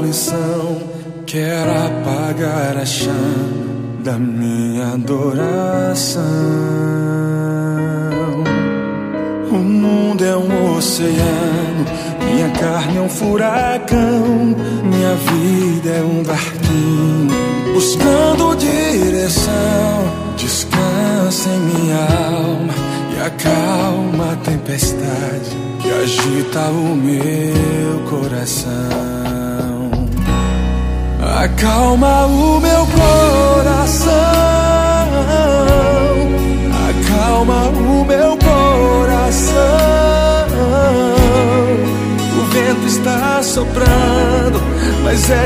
[0.01, 0.81] Aflição
[1.27, 6.60] quer apagar a chama da minha adoração.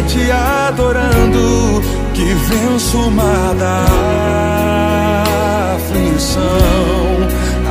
[0.03, 1.83] Te adorando
[2.13, 3.85] que venço o mar da
[5.77, 6.43] aflição.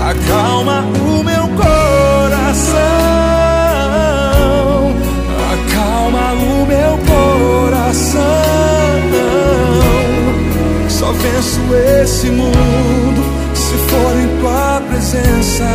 [0.10, 2.74] Acalma o meu coração.
[5.54, 8.22] Acalma o meu coração.
[10.90, 11.60] Só venço
[12.02, 15.66] esse mundo se for em tua presença.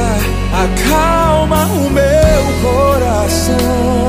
[0.52, 4.07] Acalma o meu coração.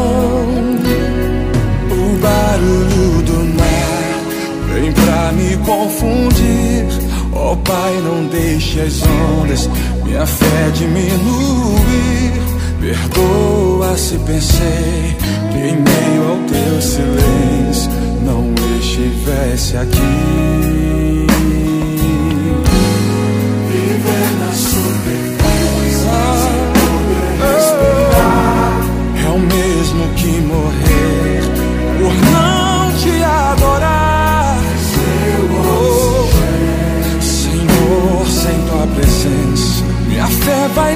[5.70, 6.88] Confundir.
[7.32, 9.70] Ó Pai, não deixe as ondas
[10.04, 12.34] minha fé diminuir.
[12.82, 15.16] Perdoa se pensei
[15.52, 17.92] que em meio ao teu silêncio
[18.26, 21.28] não estivesse aqui.
[23.70, 26.10] Viver na superfície,
[26.74, 28.82] poder respirar,
[29.24, 30.89] é o mesmo que morrer
[39.00, 40.96] presença, minha fé vai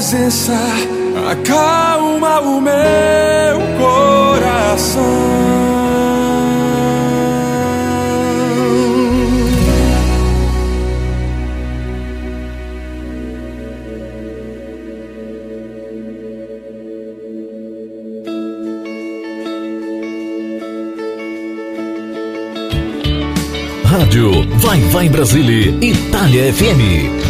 [0.00, 0.54] presença
[1.30, 5.02] acalma o meu coração.
[23.84, 27.29] Rádio Vai Vai Brasília, Itália FM.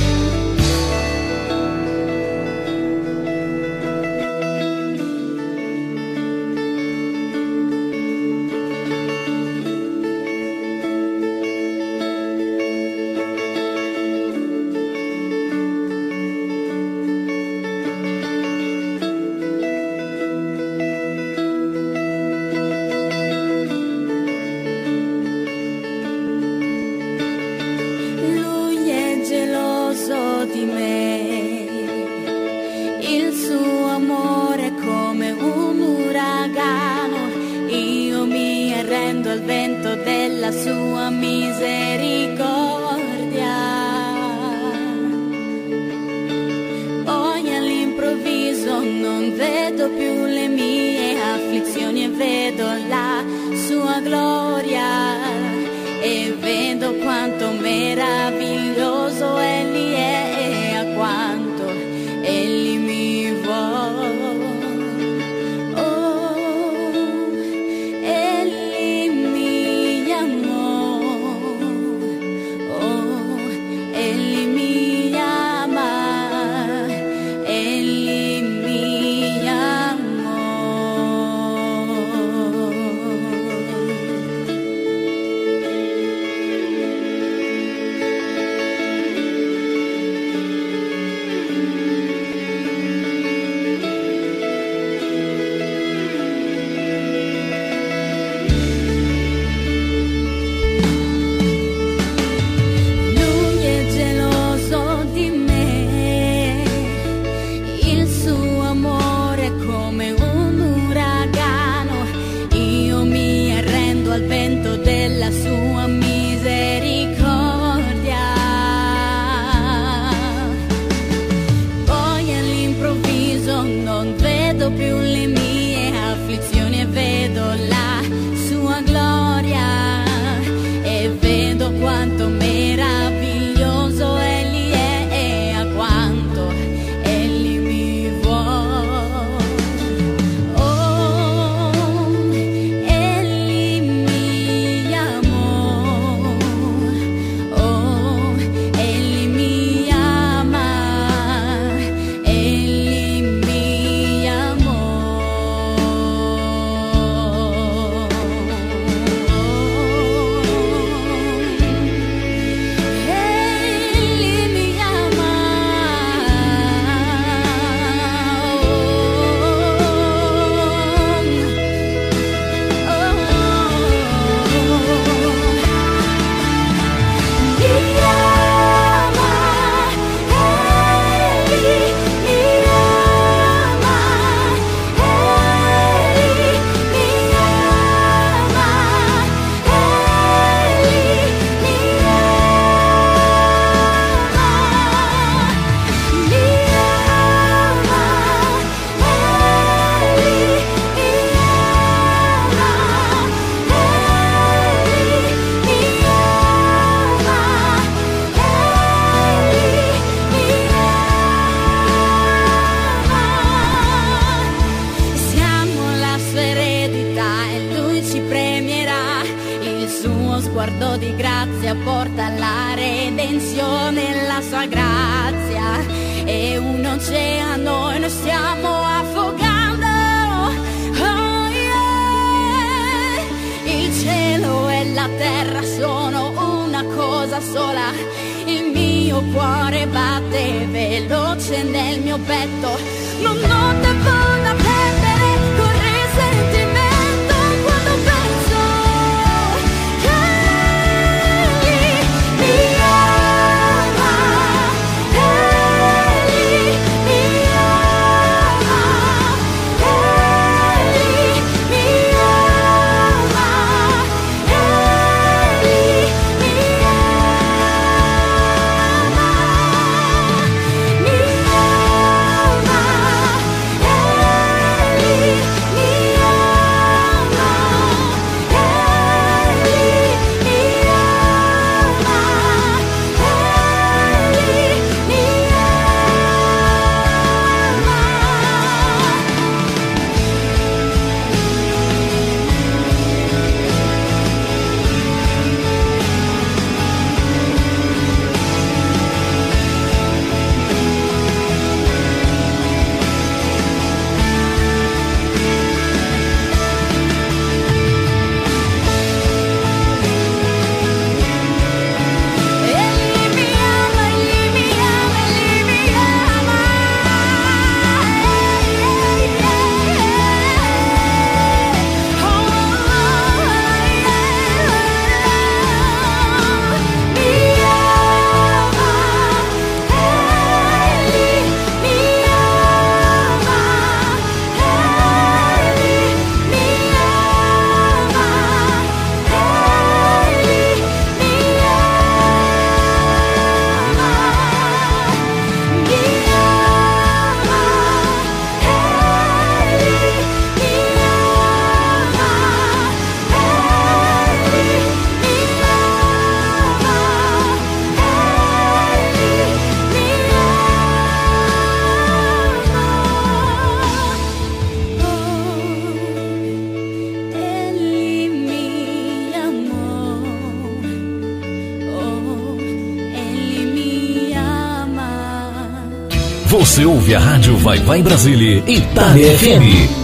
[377.15, 380.00] A rádio Vai Vai Brasília, Itália FM.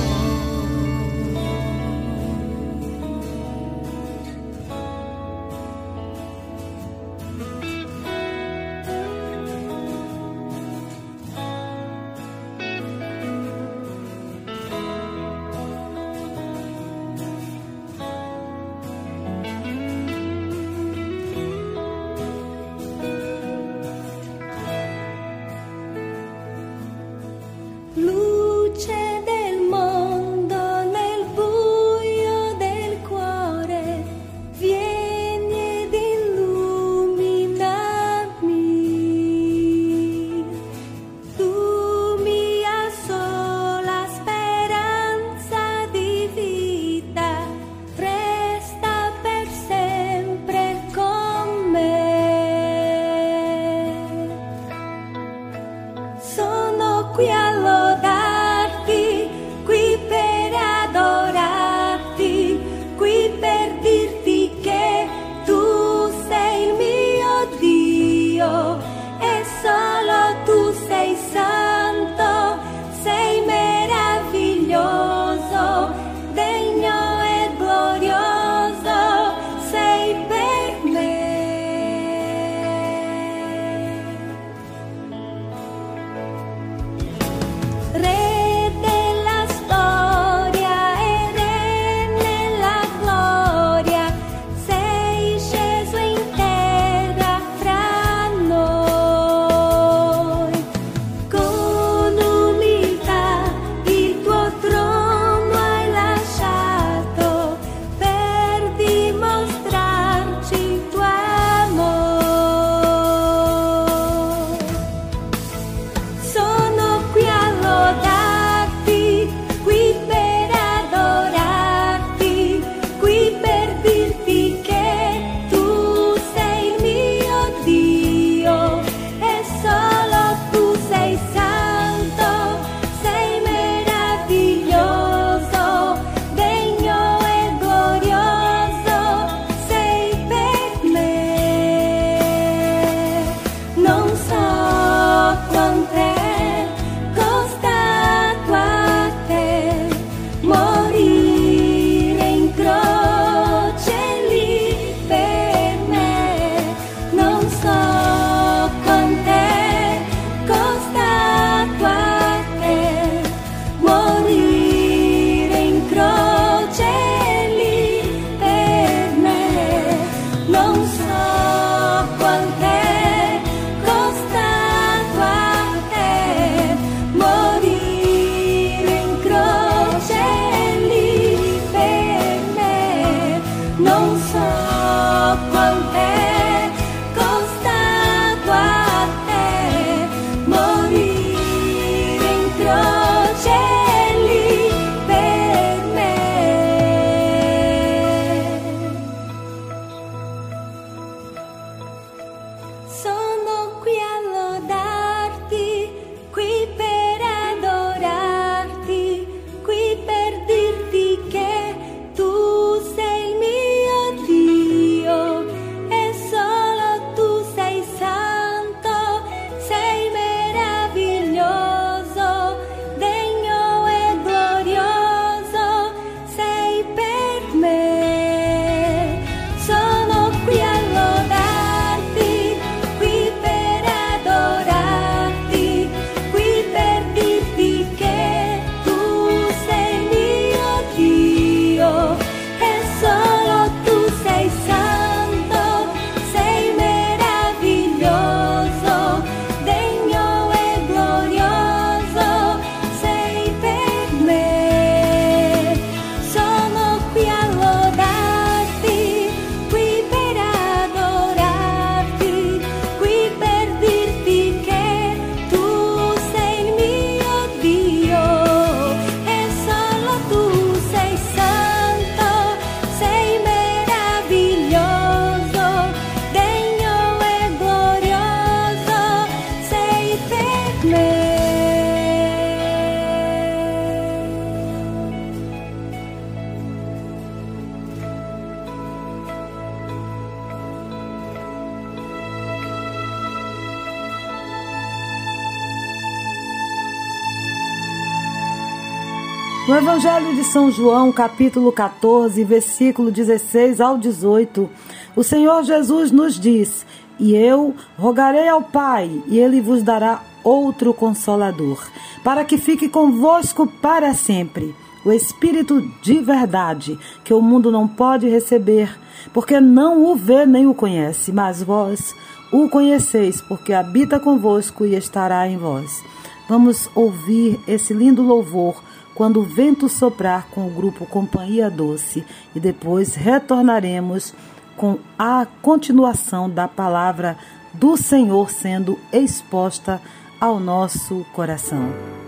[300.66, 304.68] São João, capítulo 14, versículo 16 ao 18,
[305.14, 306.84] o Senhor Jesus nos diz:
[307.20, 311.86] E eu rogarei ao Pai, e ele vos dará outro consolador,
[312.24, 314.74] para que fique convosco para sempre.
[315.04, 318.92] O Espírito de verdade, que o mundo não pode receber,
[319.32, 322.12] porque não o vê nem o conhece, mas vós
[322.50, 326.02] o conheceis, porque habita convosco e estará em vós.
[326.48, 328.82] Vamos ouvir esse lindo louvor
[329.16, 332.22] quando o vento soprar com o grupo Companhia Doce
[332.54, 334.34] e depois retornaremos
[334.76, 337.38] com a continuação da palavra
[337.72, 340.02] do Senhor sendo exposta
[340.38, 342.25] ao nosso coração.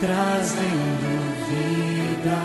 [0.00, 1.10] Trazendo
[1.46, 2.40] vida.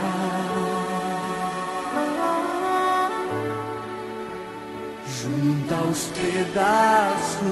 [5.07, 7.43] Junta os pedaços,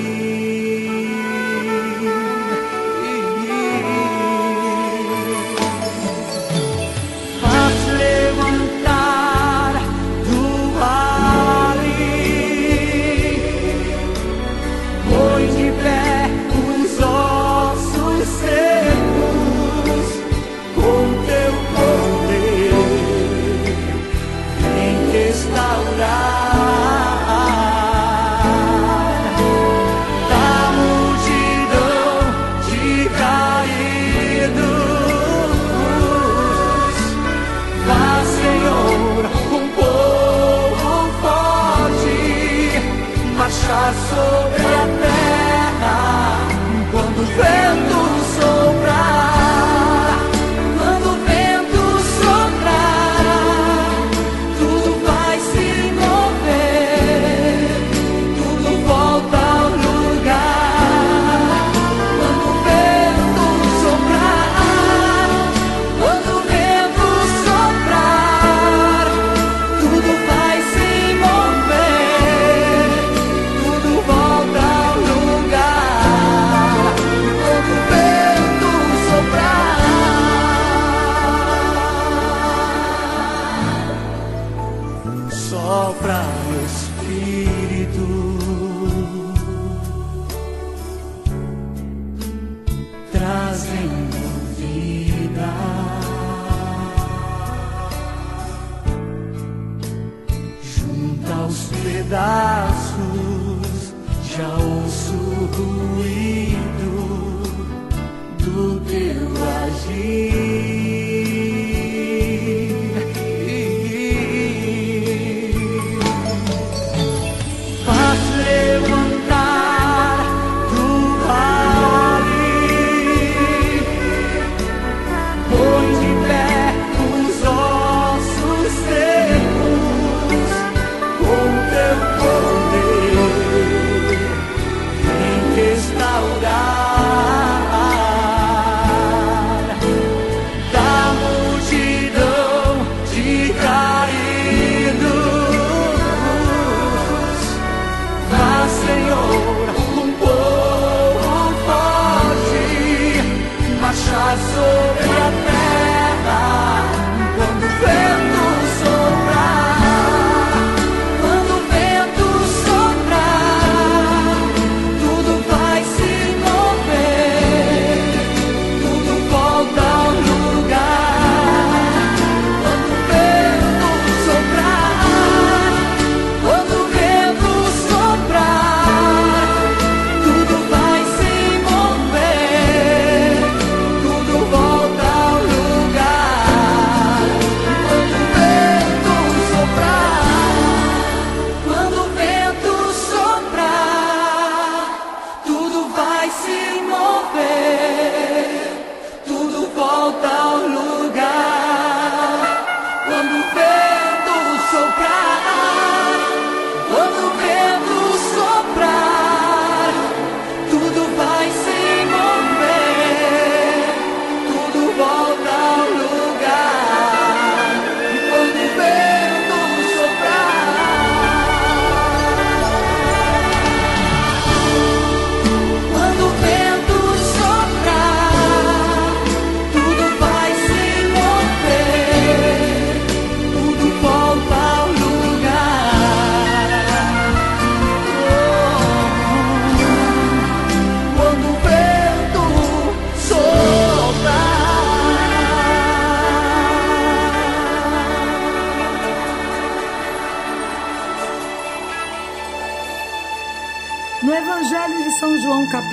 [200.11, 200.36] flauta.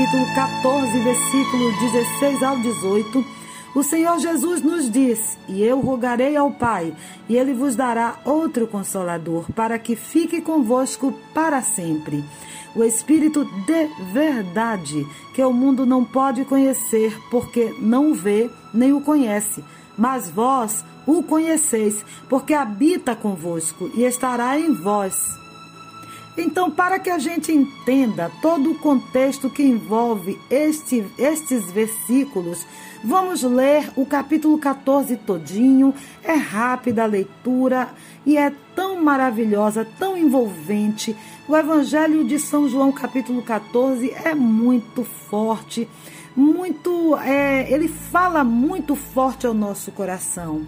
[0.05, 3.25] Capítulo 14, versículo 16 ao 18,
[3.75, 6.93] o Senhor Jesus nos diz: E eu rogarei ao Pai,
[7.27, 12.23] e ele vos dará outro consolador, para que fique convosco para sempre.
[12.77, 19.01] O Espírito de verdade, que o mundo não pode conhecer, porque não vê nem o
[19.01, 19.65] conhece.
[19.97, 25.44] Mas vós o conheceis, porque habita convosco e estará em vós.
[26.37, 32.67] Então, para que a gente entenda todo o contexto que envolve este, estes versículos,
[33.05, 35.95] vamos ler o capítulo 14 todinho.
[36.25, 37.89] É rápida a leitura
[38.27, 41.17] e é tão maravilhosa, tão envolvente.
[41.49, 45.89] O Evangelho de São João, capítulo 14, é muito forte,
[46.35, 47.17] muito.
[47.19, 50.63] É, ele fala muito forte ao nosso coração.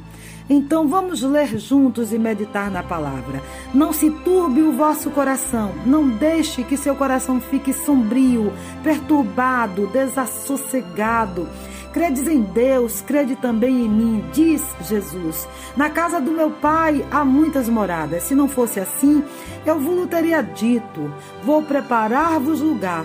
[0.48, 3.42] Então vamos ler juntos e meditar na palavra.
[3.74, 8.52] Não se turbe o vosso coração, não deixe que seu coração fique sombrio,
[8.82, 11.48] perturbado, desassossegado.
[11.92, 15.48] Credes em Deus, crede também em mim, diz Jesus.
[15.76, 18.24] Na casa do meu pai há muitas moradas.
[18.24, 19.24] Se não fosse assim,
[19.64, 21.10] eu vos teria dito:
[21.42, 23.04] Vou preparar-vos lugar.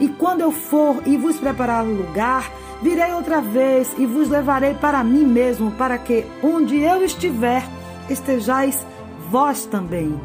[0.00, 2.48] E quando eu for e vos preparar lugar,
[2.80, 7.64] Virei outra vez e vos levarei para mim mesmo, para que, onde eu estiver,
[8.08, 8.86] estejais
[9.30, 10.18] vós também.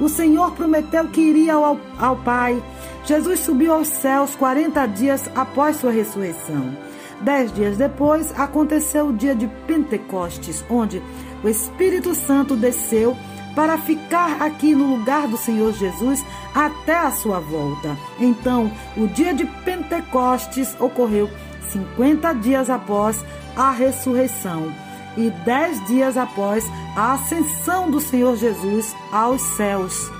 [0.00, 2.62] O Senhor prometeu que iria ao, ao Pai.
[3.04, 6.76] Jesus subiu aos céus 40 dias após sua ressurreição.
[7.20, 11.02] Dez dias depois, aconteceu o dia de Pentecostes, onde
[11.42, 13.16] o Espírito Santo desceu
[13.54, 16.22] para ficar aqui no lugar do Senhor Jesus
[16.54, 17.96] até a sua volta.
[18.20, 21.30] Então, o dia de Pentecostes ocorreu
[21.72, 23.24] 50 dias após
[23.56, 24.72] a ressurreição
[25.16, 26.64] e dez dias após
[26.94, 30.10] a ascensão do Senhor Jesus aos céus.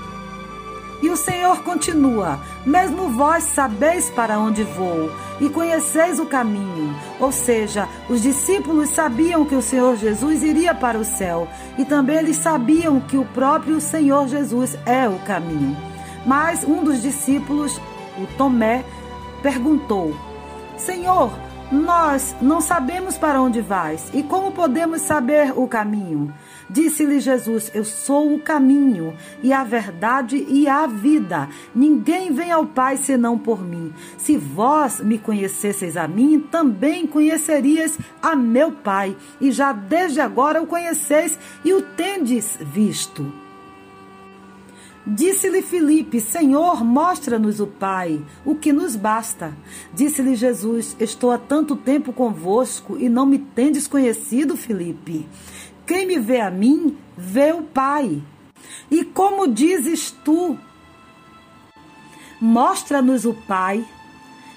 [1.01, 6.95] E o Senhor continua: Mesmo vós sabeis para onde vou e conheceis o caminho.
[7.19, 11.47] Ou seja, os discípulos sabiam que o Senhor Jesus iria para o céu
[11.77, 15.77] e também eles sabiam que o próprio Senhor Jesus é o caminho.
[16.25, 17.79] Mas um dos discípulos,
[18.17, 18.83] o Tomé,
[19.43, 20.15] perguntou:
[20.77, 21.31] Senhor,
[21.71, 26.33] nós não sabemos para onde vais e como podemos saber o caminho?
[26.69, 29.13] Disse-lhe Jesus: Eu sou o caminho
[29.43, 31.49] e a verdade e a vida.
[31.75, 33.93] Ninguém vem ao Pai senão por mim.
[34.17, 40.61] Se vós me conhecesseis a mim, também conhecerias a meu Pai, e já desde agora
[40.61, 43.46] o conheceis e o tendes visto.
[45.09, 49.55] Disse-lhe Filipe: Senhor, mostra-nos o Pai, o que nos basta.
[49.93, 55.25] Disse-lhe Jesus: Estou há tanto tempo convosco e não me tendes conhecido, Filipe.
[55.85, 58.21] Quem me vê a mim, vê o Pai.
[58.91, 60.57] E como dizes tu?
[62.41, 63.85] Mostra-nos o Pai.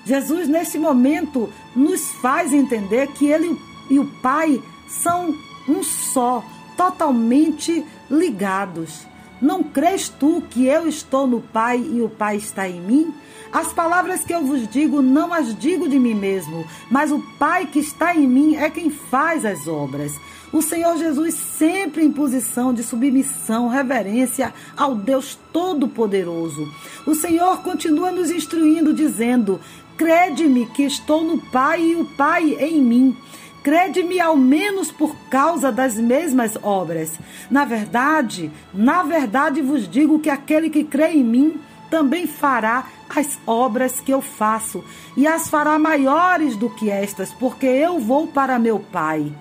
[0.05, 3.57] Jesus, neste momento, nos faz entender que Ele
[3.89, 5.33] e o Pai são
[5.69, 6.45] um só,
[6.77, 9.09] totalmente ligados.
[9.41, 13.15] Não crês tu que eu estou no Pai e o Pai está em mim?
[13.53, 17.67] As palavras que eu vos digo não as digo de mim mesmo, mas o Pai
[17.67, 20.13] que está em mim é quem faz as obras.
[20.53, 26.73] O Senhor Jesus, sempre em posição de submissão, reverência ao Deus Todo-Poderoso.
[27.07, 29.61] O Senhor continua nos instruindo, dizendo:
[29.97, 33.17] Crede-me que estou no Pai e o Pai em mim.
[33.63, 37.13] Crede-me ao menos por causa das mesmas obras.
[37.51, 41.61] Na verdade, na verdade vos digo que aquele que crê em mim
[41.91, 44.85] também fará as obras que eu faço,
[45.17, 49.33] e as fará maiores do que estas, porque eu vou para meu Pai.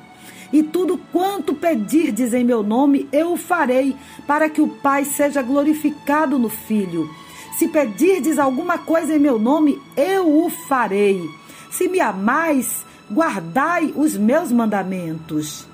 [0.52, 5.44] E tudo quanto pedirdes em meu nome, eu o farei, para que o Pai seja
[5.44, 7.08] glorificado no Filho.
[7.58, 11.22] Se pedirdes alguma coisa em meu nome, eu o farei.
[11.70, 15.66] Se me amais, guardai os meus mandamentos.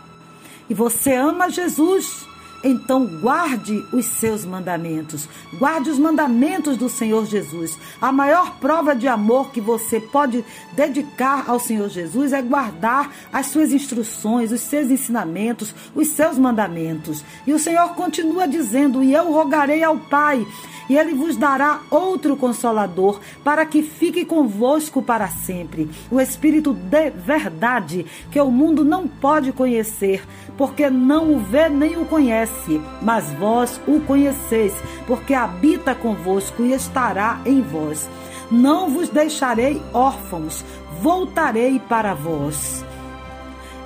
[0.70, 2.25] E você ama Jesus,
[2.68, 5.30] então guarde os seus mandamentos.
[5.54, 7.78] Guarde os mandamentos do Senhor Jesus.
[8.02, 10.44] A maior prova de amor que você pode
[10.74, 17.24] dedicar ao Senhor Jesus é guardar as suas instruções, os seus ensinamentos, os seus mandamentos.
[17.46, 20.46] E o Senhor continua dizendo: E eu rogarei ao Pai
[20.90, 25.90] e ele vos dará outro consolador, para que fique convosco para sempre.
[26.12, 30.24] O Espírito de verdade, que o mundo não pode conhecer,
[30.58, 34.74] porque não o vê nem o conhece, mas vós o conheceis,
[35.08, 38.10] porque habita convosco e estará em vós.
[38.50, 40.64] Não vos deixarei órfãos,
[41.02, 42.86] voltarei para vós.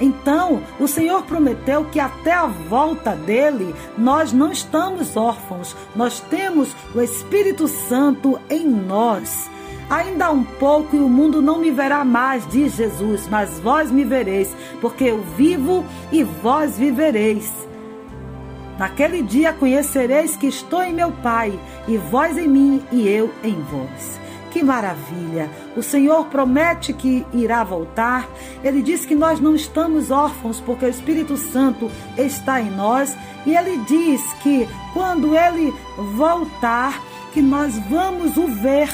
[0.02, 6.70] Então, o Senhor prometeu que até a volta dele, nós não estamos órfãos, nós temos
[6.96, 9.50] o Espírito Santo em nós.
[9.90, 14.03] Ainda um pouco e o mundo não me verá mais, diz Jesus, mas vós me
[14.03, 17.52] vereis, porque eu vivo e vós vivereis.
[18.78, 23.56] Naquele dia conhecereis que estou em meu Pai, e vós em mim, e eu em
[23.61, 24.20] vós.
[24.52, 25.49] Que maravilha!
[25.76, 28.28] O Senhor promete que irá voltar.
[28.64, 33.16] Ele diz que nós não estamos órfãos porque o Espírito Santo está em nós.
[33.45, 35.74] E ele diz que quando ele
[36.16, 36.99] voltar,
[37.32, 38.90] que nós vamos o ver.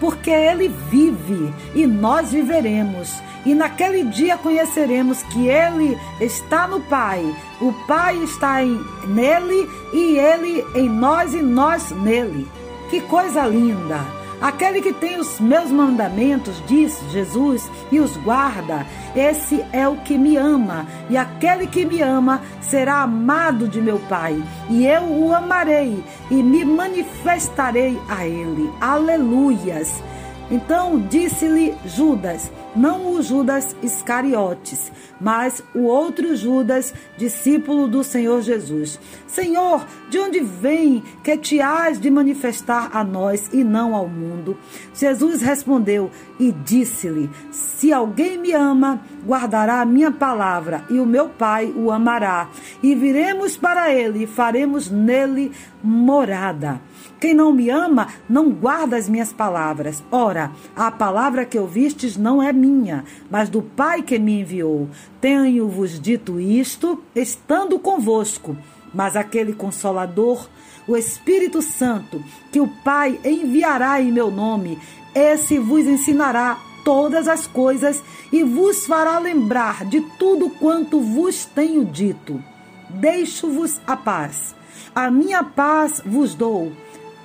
[0.00, 3.14] Porque ele vive e nós viveremos.
[3.44, 7.24] E naquele dia conheceremos que ele está no Pai,
[7.60, 12.48] o Pai está em, nele e ele em nós e nós nele.
[12.90, 14.19] Que coisa linda!
[14.40, 20.16] Aquele que tem os meus mandamentos, diz Jesus, e os guarda, esse é o que
[20.16, 20.86] me ama.
[21.10, 26.42] E aquele que me ama será amado de meu Pai, e eu o amarei e
[26.42, 28.70] me manifestarei a ele.
[28.80, 30.02] Aleluias!
[30.50, 38.98] Então disse-lhe Judas, não o Judas Iscariotes, mas o outro Judas, discípulo do Senhor Jesus.
[39.26, 44.56] Senhor, de onde vem que te has de manifestar a nós e não ao mundo?
[44.94, 51.28] Jesus respondeu e disse-lhe: Se alguém me ama, guardará a minha palavra, e o meu
[51.28, 52.48] Pai o amará.
[52.82, 55.52] E viremos para ele e faremos nele
[55.82, 56.80] morada.
[57.20, 60.02] Quem não me ama, não guarda as minhas palavras.
[60.10, 64.88] Ora, a palavra que ouvistes não é minha, mas do Pai que me enviou.
[65.20, 68.56] Tenho-vos dito isto, estando convosco.
[68.94, 70.48] Mas aquele consolador,
[70.88, 74.78] o Espírito Santo, que o Pai enviará em meu nome,
[75.14, 78.02] esse vos ensinará todas as coisas
[78.32, 82.42] e vos fará lembrar de tudo quanto vos tenho dito.
[82.88, 84.54] Deixo-vos a paz.
[84.94, 86.72] A minha paz vos dou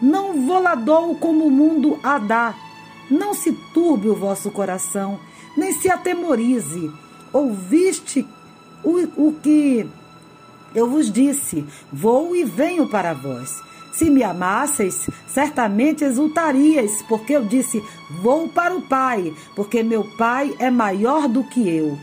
[0.01, 2.55] não vou lá dou como o mundo a dá.
[3.09, 5.19] Não se turbe o vosso coração,
[5.55, 6.91] nem se atemorize.
[7.31, 8.27] Ouviste
[8.83, 9.87] o, o que
[10.73, 13.63] eu vos disse: Vou e venho para vós.
[13.93, 17.81] Se me amasseis, certamente exultarias, porque eu disse:
[18.21, 21.97] Vou para o Pai, porque meu Pai é maior do que eu.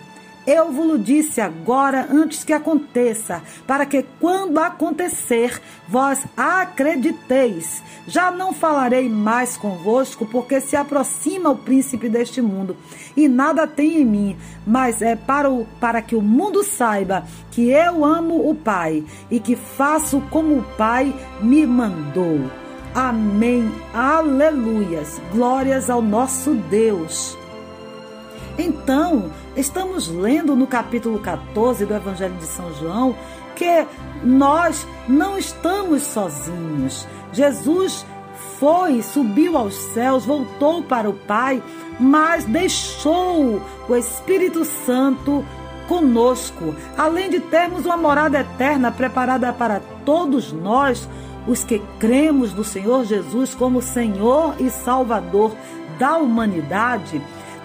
[0.46, 7.82] Eu vos disse agora antes que aconteça, para que quando acontecer, vós acrediteis.
[8.08, 12.76] Já não falarei mais convosco, porque se aproxima o príncipe deste mundo,
[13.16, 14.36] e nada tem em mim,
[14.66, 19.38] mas é para, o, para que o mundo saiba que eu amo o Pai e
[19.38, 22.50] que faço como o Pai me mandou.
[22.94, 23.72] Amém.
[23.94, 25.20] Aleluias.
[25.32, 27.41] Glórias ao nosso Deus.
[28.58, 33.16] Então, estamos lendo no capítulo 14 do Evangelho de São João
[33.56, 33.86] que
[34.22, 37.06] nós não estamos sozinhos.
[37.32, 38.04] Jesus
[38.58, 41.62] foi, subiu aos céus, voltou para o Pai,
[41.98, 45.44] mas deixou o Espírito Santo
[45.88, 51.08] conosco, além de termos uma morada eterna preparada para todos nós,
[51.46, 55.52] os que cremos no Senhor Jesus como Senhor e Salvador
[55.98, 57.20] da humanidade.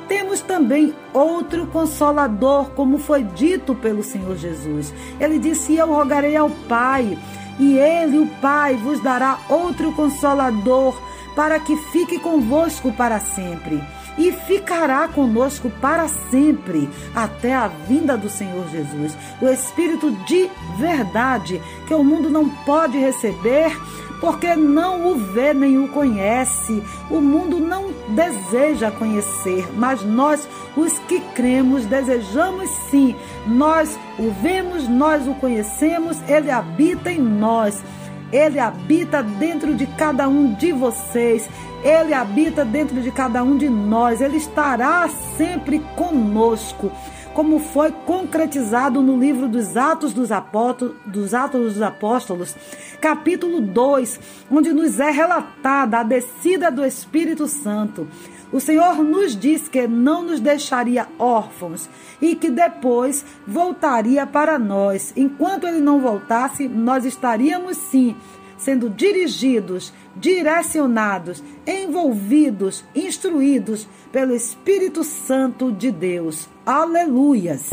[0.08, 4.94] Temos também outro consolador, como foi dito pelo Senhor Jesus.
[5.20, 7.18] Ele disse: Eu rogarei ao Pai,
[7.60, 11.00] e ele, o Pai, vos dará outro consolador,
[11.36, 13.84] para que fique convosco para sempre.
[14.18, 19.16] E ficará conosco para sempre, até a vinda do Senhor Jesus.
[19.40, 23.72] O Espírito de verdade, que o mundo não pode receber,
[24.20, 26.84] porque não o vê nem o conhece.
[27.10, 33.16] O mundo não deseja conhecer, mas nós, os que cremos, desejamos sim.
[33.46, 37.84] Nós o vemos, nós o conhecemos, ele habita em nós.
[38.32, 41.50] Ele habita dentro de cada um de vocês.
[41.84, 44.20] Ele habita dentro de cada um de nós.
[44.20, 45.08] Ele estará
[45.38, 46.92] sempre conosco
[47.38, 52.56] como foi concretizado no livro dos Atos dos Apóstolos, dos Atos dos Apóstolos,
[53.00, 54.20] capítulo 2,
[54.50, 58.08] onde nos é relatada a descida do Espírito Santo.
[58.52, 61.88] O Senhor nos diz que não nos deixaria órfãos
[62.20, 65.14] e que depois voltaria para nós.
[65.16, 68.16] Enquanto ele não voltasse, nós estaríamos sim
[68.58, 76.48] sendo dirigidos, direcionados, envolvidos, instruídos pelo Espírito Santo de Deus.
[76.66, 77.70] Aleluias!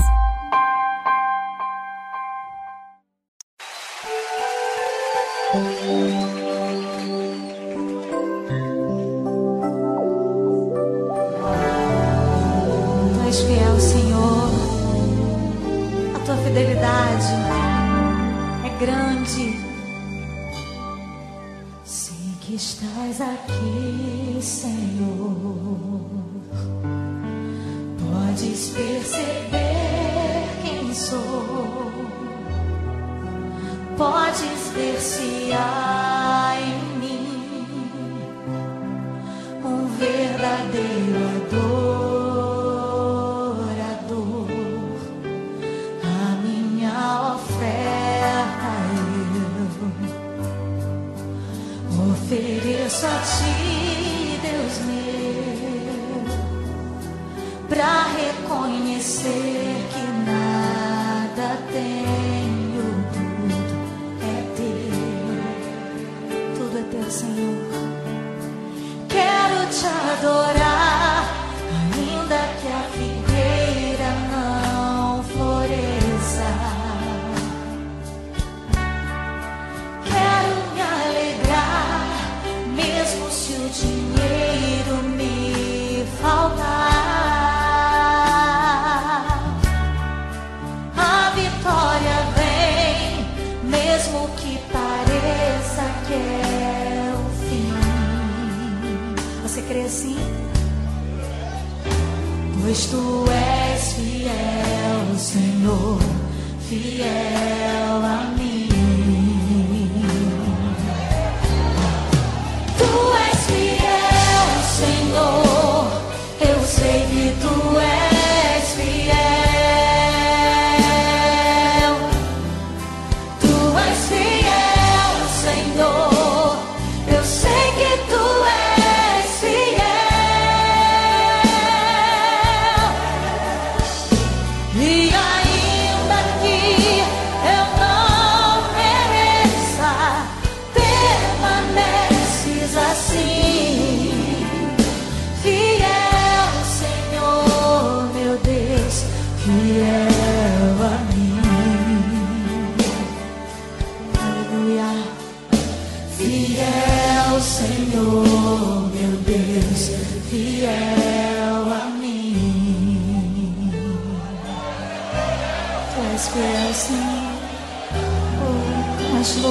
[22.54, 26.06] que estás aqui, Senhor.
[27.98, 31.90] Podes perceber quem sou,
[33.96, 37.66] podes ver se há em mim
[39.64, 42.13] um verdadeiro adorador.
[57.84, 59.53] a reconhecer.
[106.68, 107.33] fiel.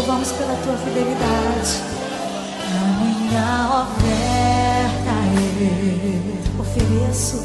[0.04, 1.82] louvamos pela tua fidelidade.
[2.68, 5.16] A minha oferta
[5.62, 7.38] eu ofereço,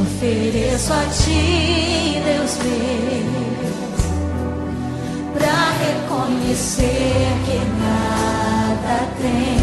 [0.00, 3.26] ofereço a ti, Deus meu,
[5.34, 9.55] para reconhecer que nada tem.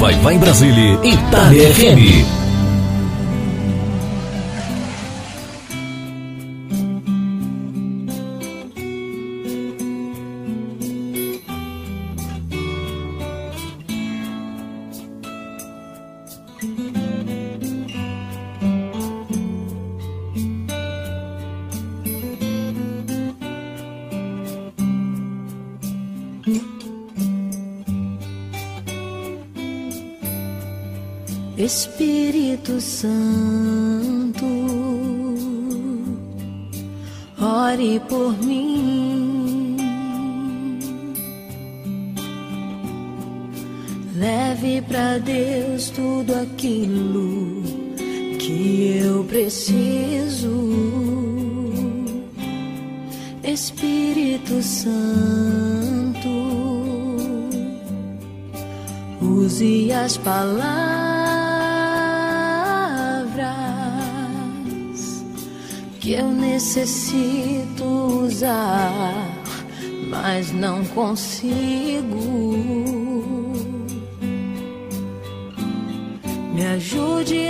[0.00, 2.29] Vai Vai Brasília, Itália FM.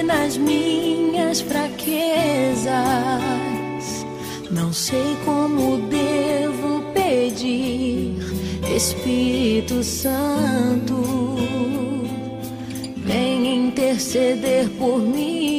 [0.03, 2.71] Nas minhas fraquezas.
[4.51, 8.17] Não sei como devo pedir,
[8.75, 11.37] Espírito Santo,
[12.97, 15.51] vem interceder por mim.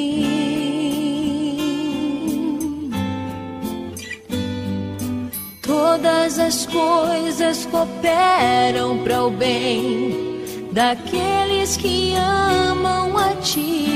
[5.61, 10.31] Todas as coisas cooperam para o bem
[10.71, 13.90] daqueles que amam a Ti,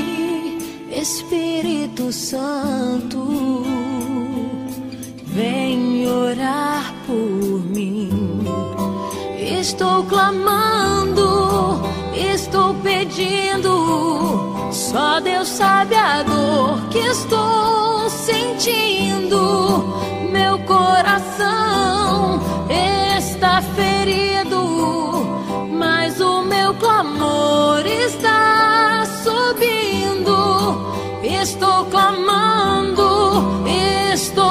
[0.98, 3.62] Espírito Santo.
[5.26, 8.42] Vem orar por mim.
[9.38, 11.82] Estou clamando,
[12.14, 14.70] estou pedindo.
[14.72, 19.94] Só Deus sabe a dor que estou sentindo.
[20.32, 22.40] Meu coração
[23.16, 25.15] está ferido,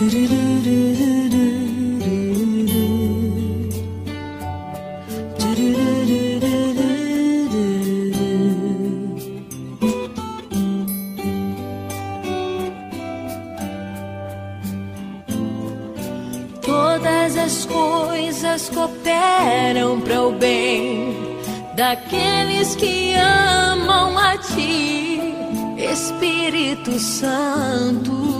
[0.00, 0.08] Todas
[17.36, 21.14] as coisas cooperam para o bem
[21.76, 25.20] daqueles que amam a Ti,
[25.76, 28.39] Espírito Santo.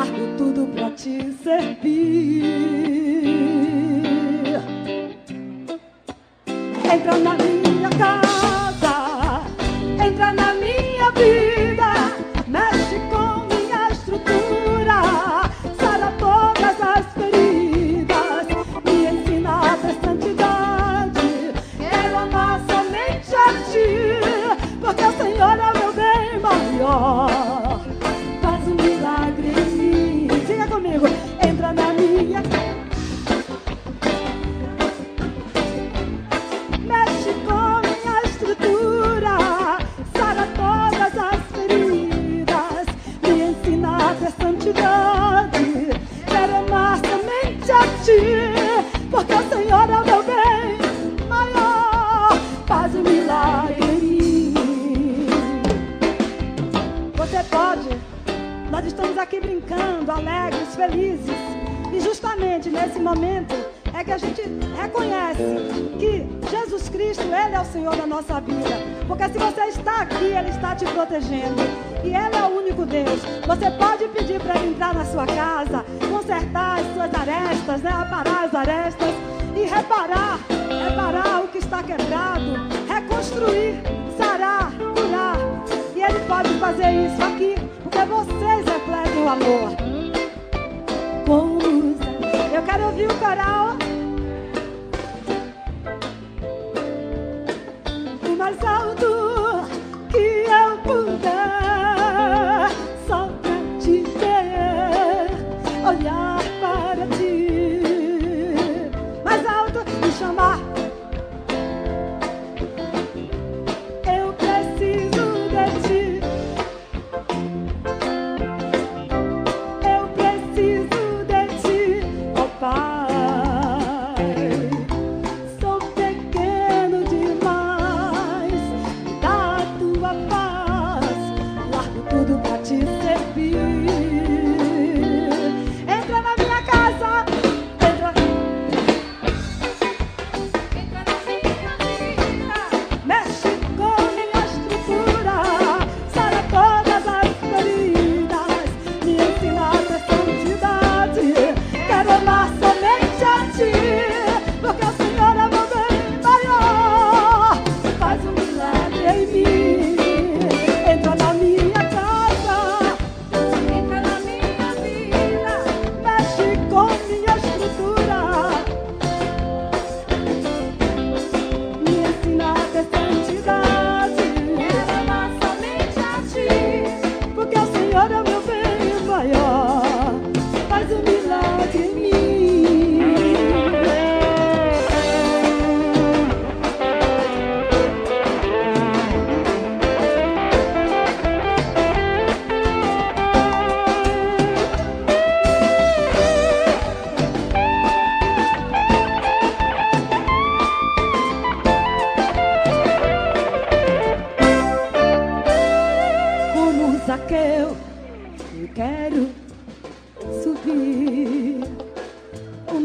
[0.00, 2.44] largo tudo pra te servir.
[6.90, 7.49] Entra na minha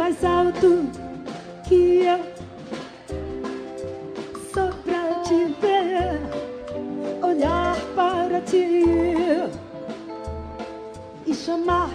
[0.05, 0.87] mais alto
[1.67, 2.19] que eu.
[4.53, 6.21] Só pra te ver,
[7.23, 8.83] olhar para ti
[11.25, 11.89] e chamar.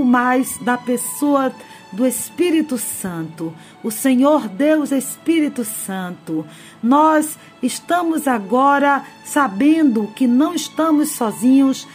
[0.00, 1.52] Pouco mais da pessoa
[1.92, 3.52] do Espírito Santo,
[3.82, 6.46] o Senhor Deus Espírito Santo.
[6.82, 11.86] Nós estamos agora sabendo que não estamos sozinhos.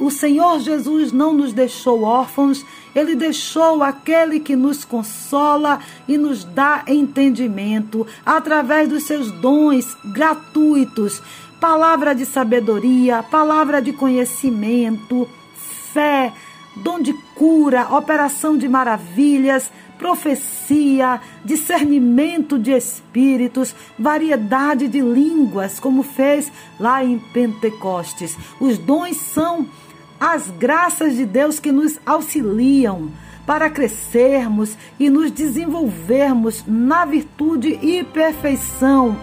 [0.00, 2.64] O Senhor Jesus não nos deixou órfãos,
[2.94, 5.78] ele deixou aquele que nos consola
[6.08, 11.22] e nos dá entendimento através dos seus dons gratuitos
[11.60, 15.28] palavra de sabedoria, palavra de conhecimento,
[15.92, 16.32] fé,
[16.76, 26.50] dom de cura, operação de maravilhas, profecia, discernimento de espíritos, variedade de línguas, como fez
[26.80, 28.36] lá em Pentecostes.
[28.60, 29.66] Os dons são
[30.18, 33.10] as graças de Deus que nos auxiliam
[33.46, 39.16] para crescermos e nos desenvolvermos na virtude e perfeição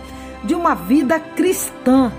[0.43, 2.11] de uma vida cristã.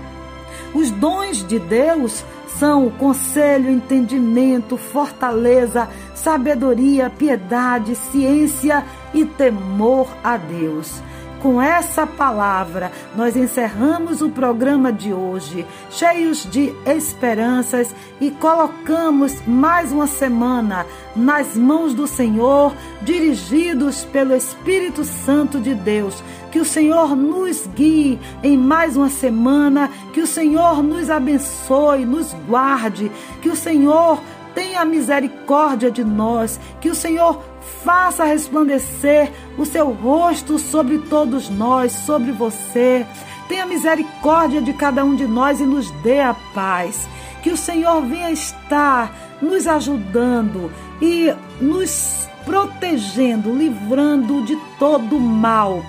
[0.73, 2.23] Os dons de Deus
[2.61, 8.85] são conselho, entendimento, fortaleza, sabedoria, piedade, ciência
[9.15, 11.01] e temor a Deus.
[11.41, 19.91] Com essa palavra, nós encerramos o programa de hoje, cheios de esperanças e colocamos mais
[19.91, 20.85] uma semana
[21.15, 26.23] nas mãos do Senhor, dirigidos pelo Espírito Santo de Deus.
[26.51, 32.33] Que o Senhor nos guie em mais uma semana, que o Senhor nos abençoe, nos
[32.47, 33.09] guarde,
[33.41, 34.21] que o Senhor
[34.53, 37.41] tenha misericórdia de nós, que o Senhor
[37.83, 43.05] faça resplandecer o seu rosto sobre todos nós, sobre você.
[43.47, 47.07] Tenha misericórdia de cada um de nós e nos dê a paz.
[47.41, 50.71] Que o Senhor venha estar nos ajudando
[51.01, 55.81] e nos protegendo, livrando de todo mal.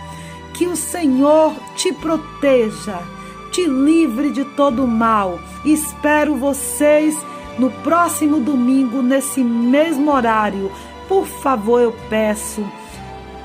[0.55, 3.03] Que o Senhor te proteja,
[3.51, 5.39] te livre de todo mal.
[5.65, 7.17] Espero vocês
[7.59, 10.71] no próximo domingo, nesse mesmo horário
[11.13, 12.65] por favor, eu peço,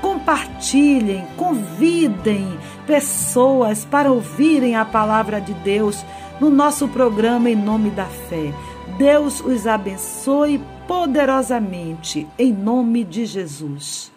[0.00, 6.02] compartilhem, convidem pessoas para ouvirem a palavra de Deus
[6.40, 8.54] no nosso programa Em Nome da Fé.
[8.96, 14.10] Deus os abençoe poderosamente, em nome de Jesus.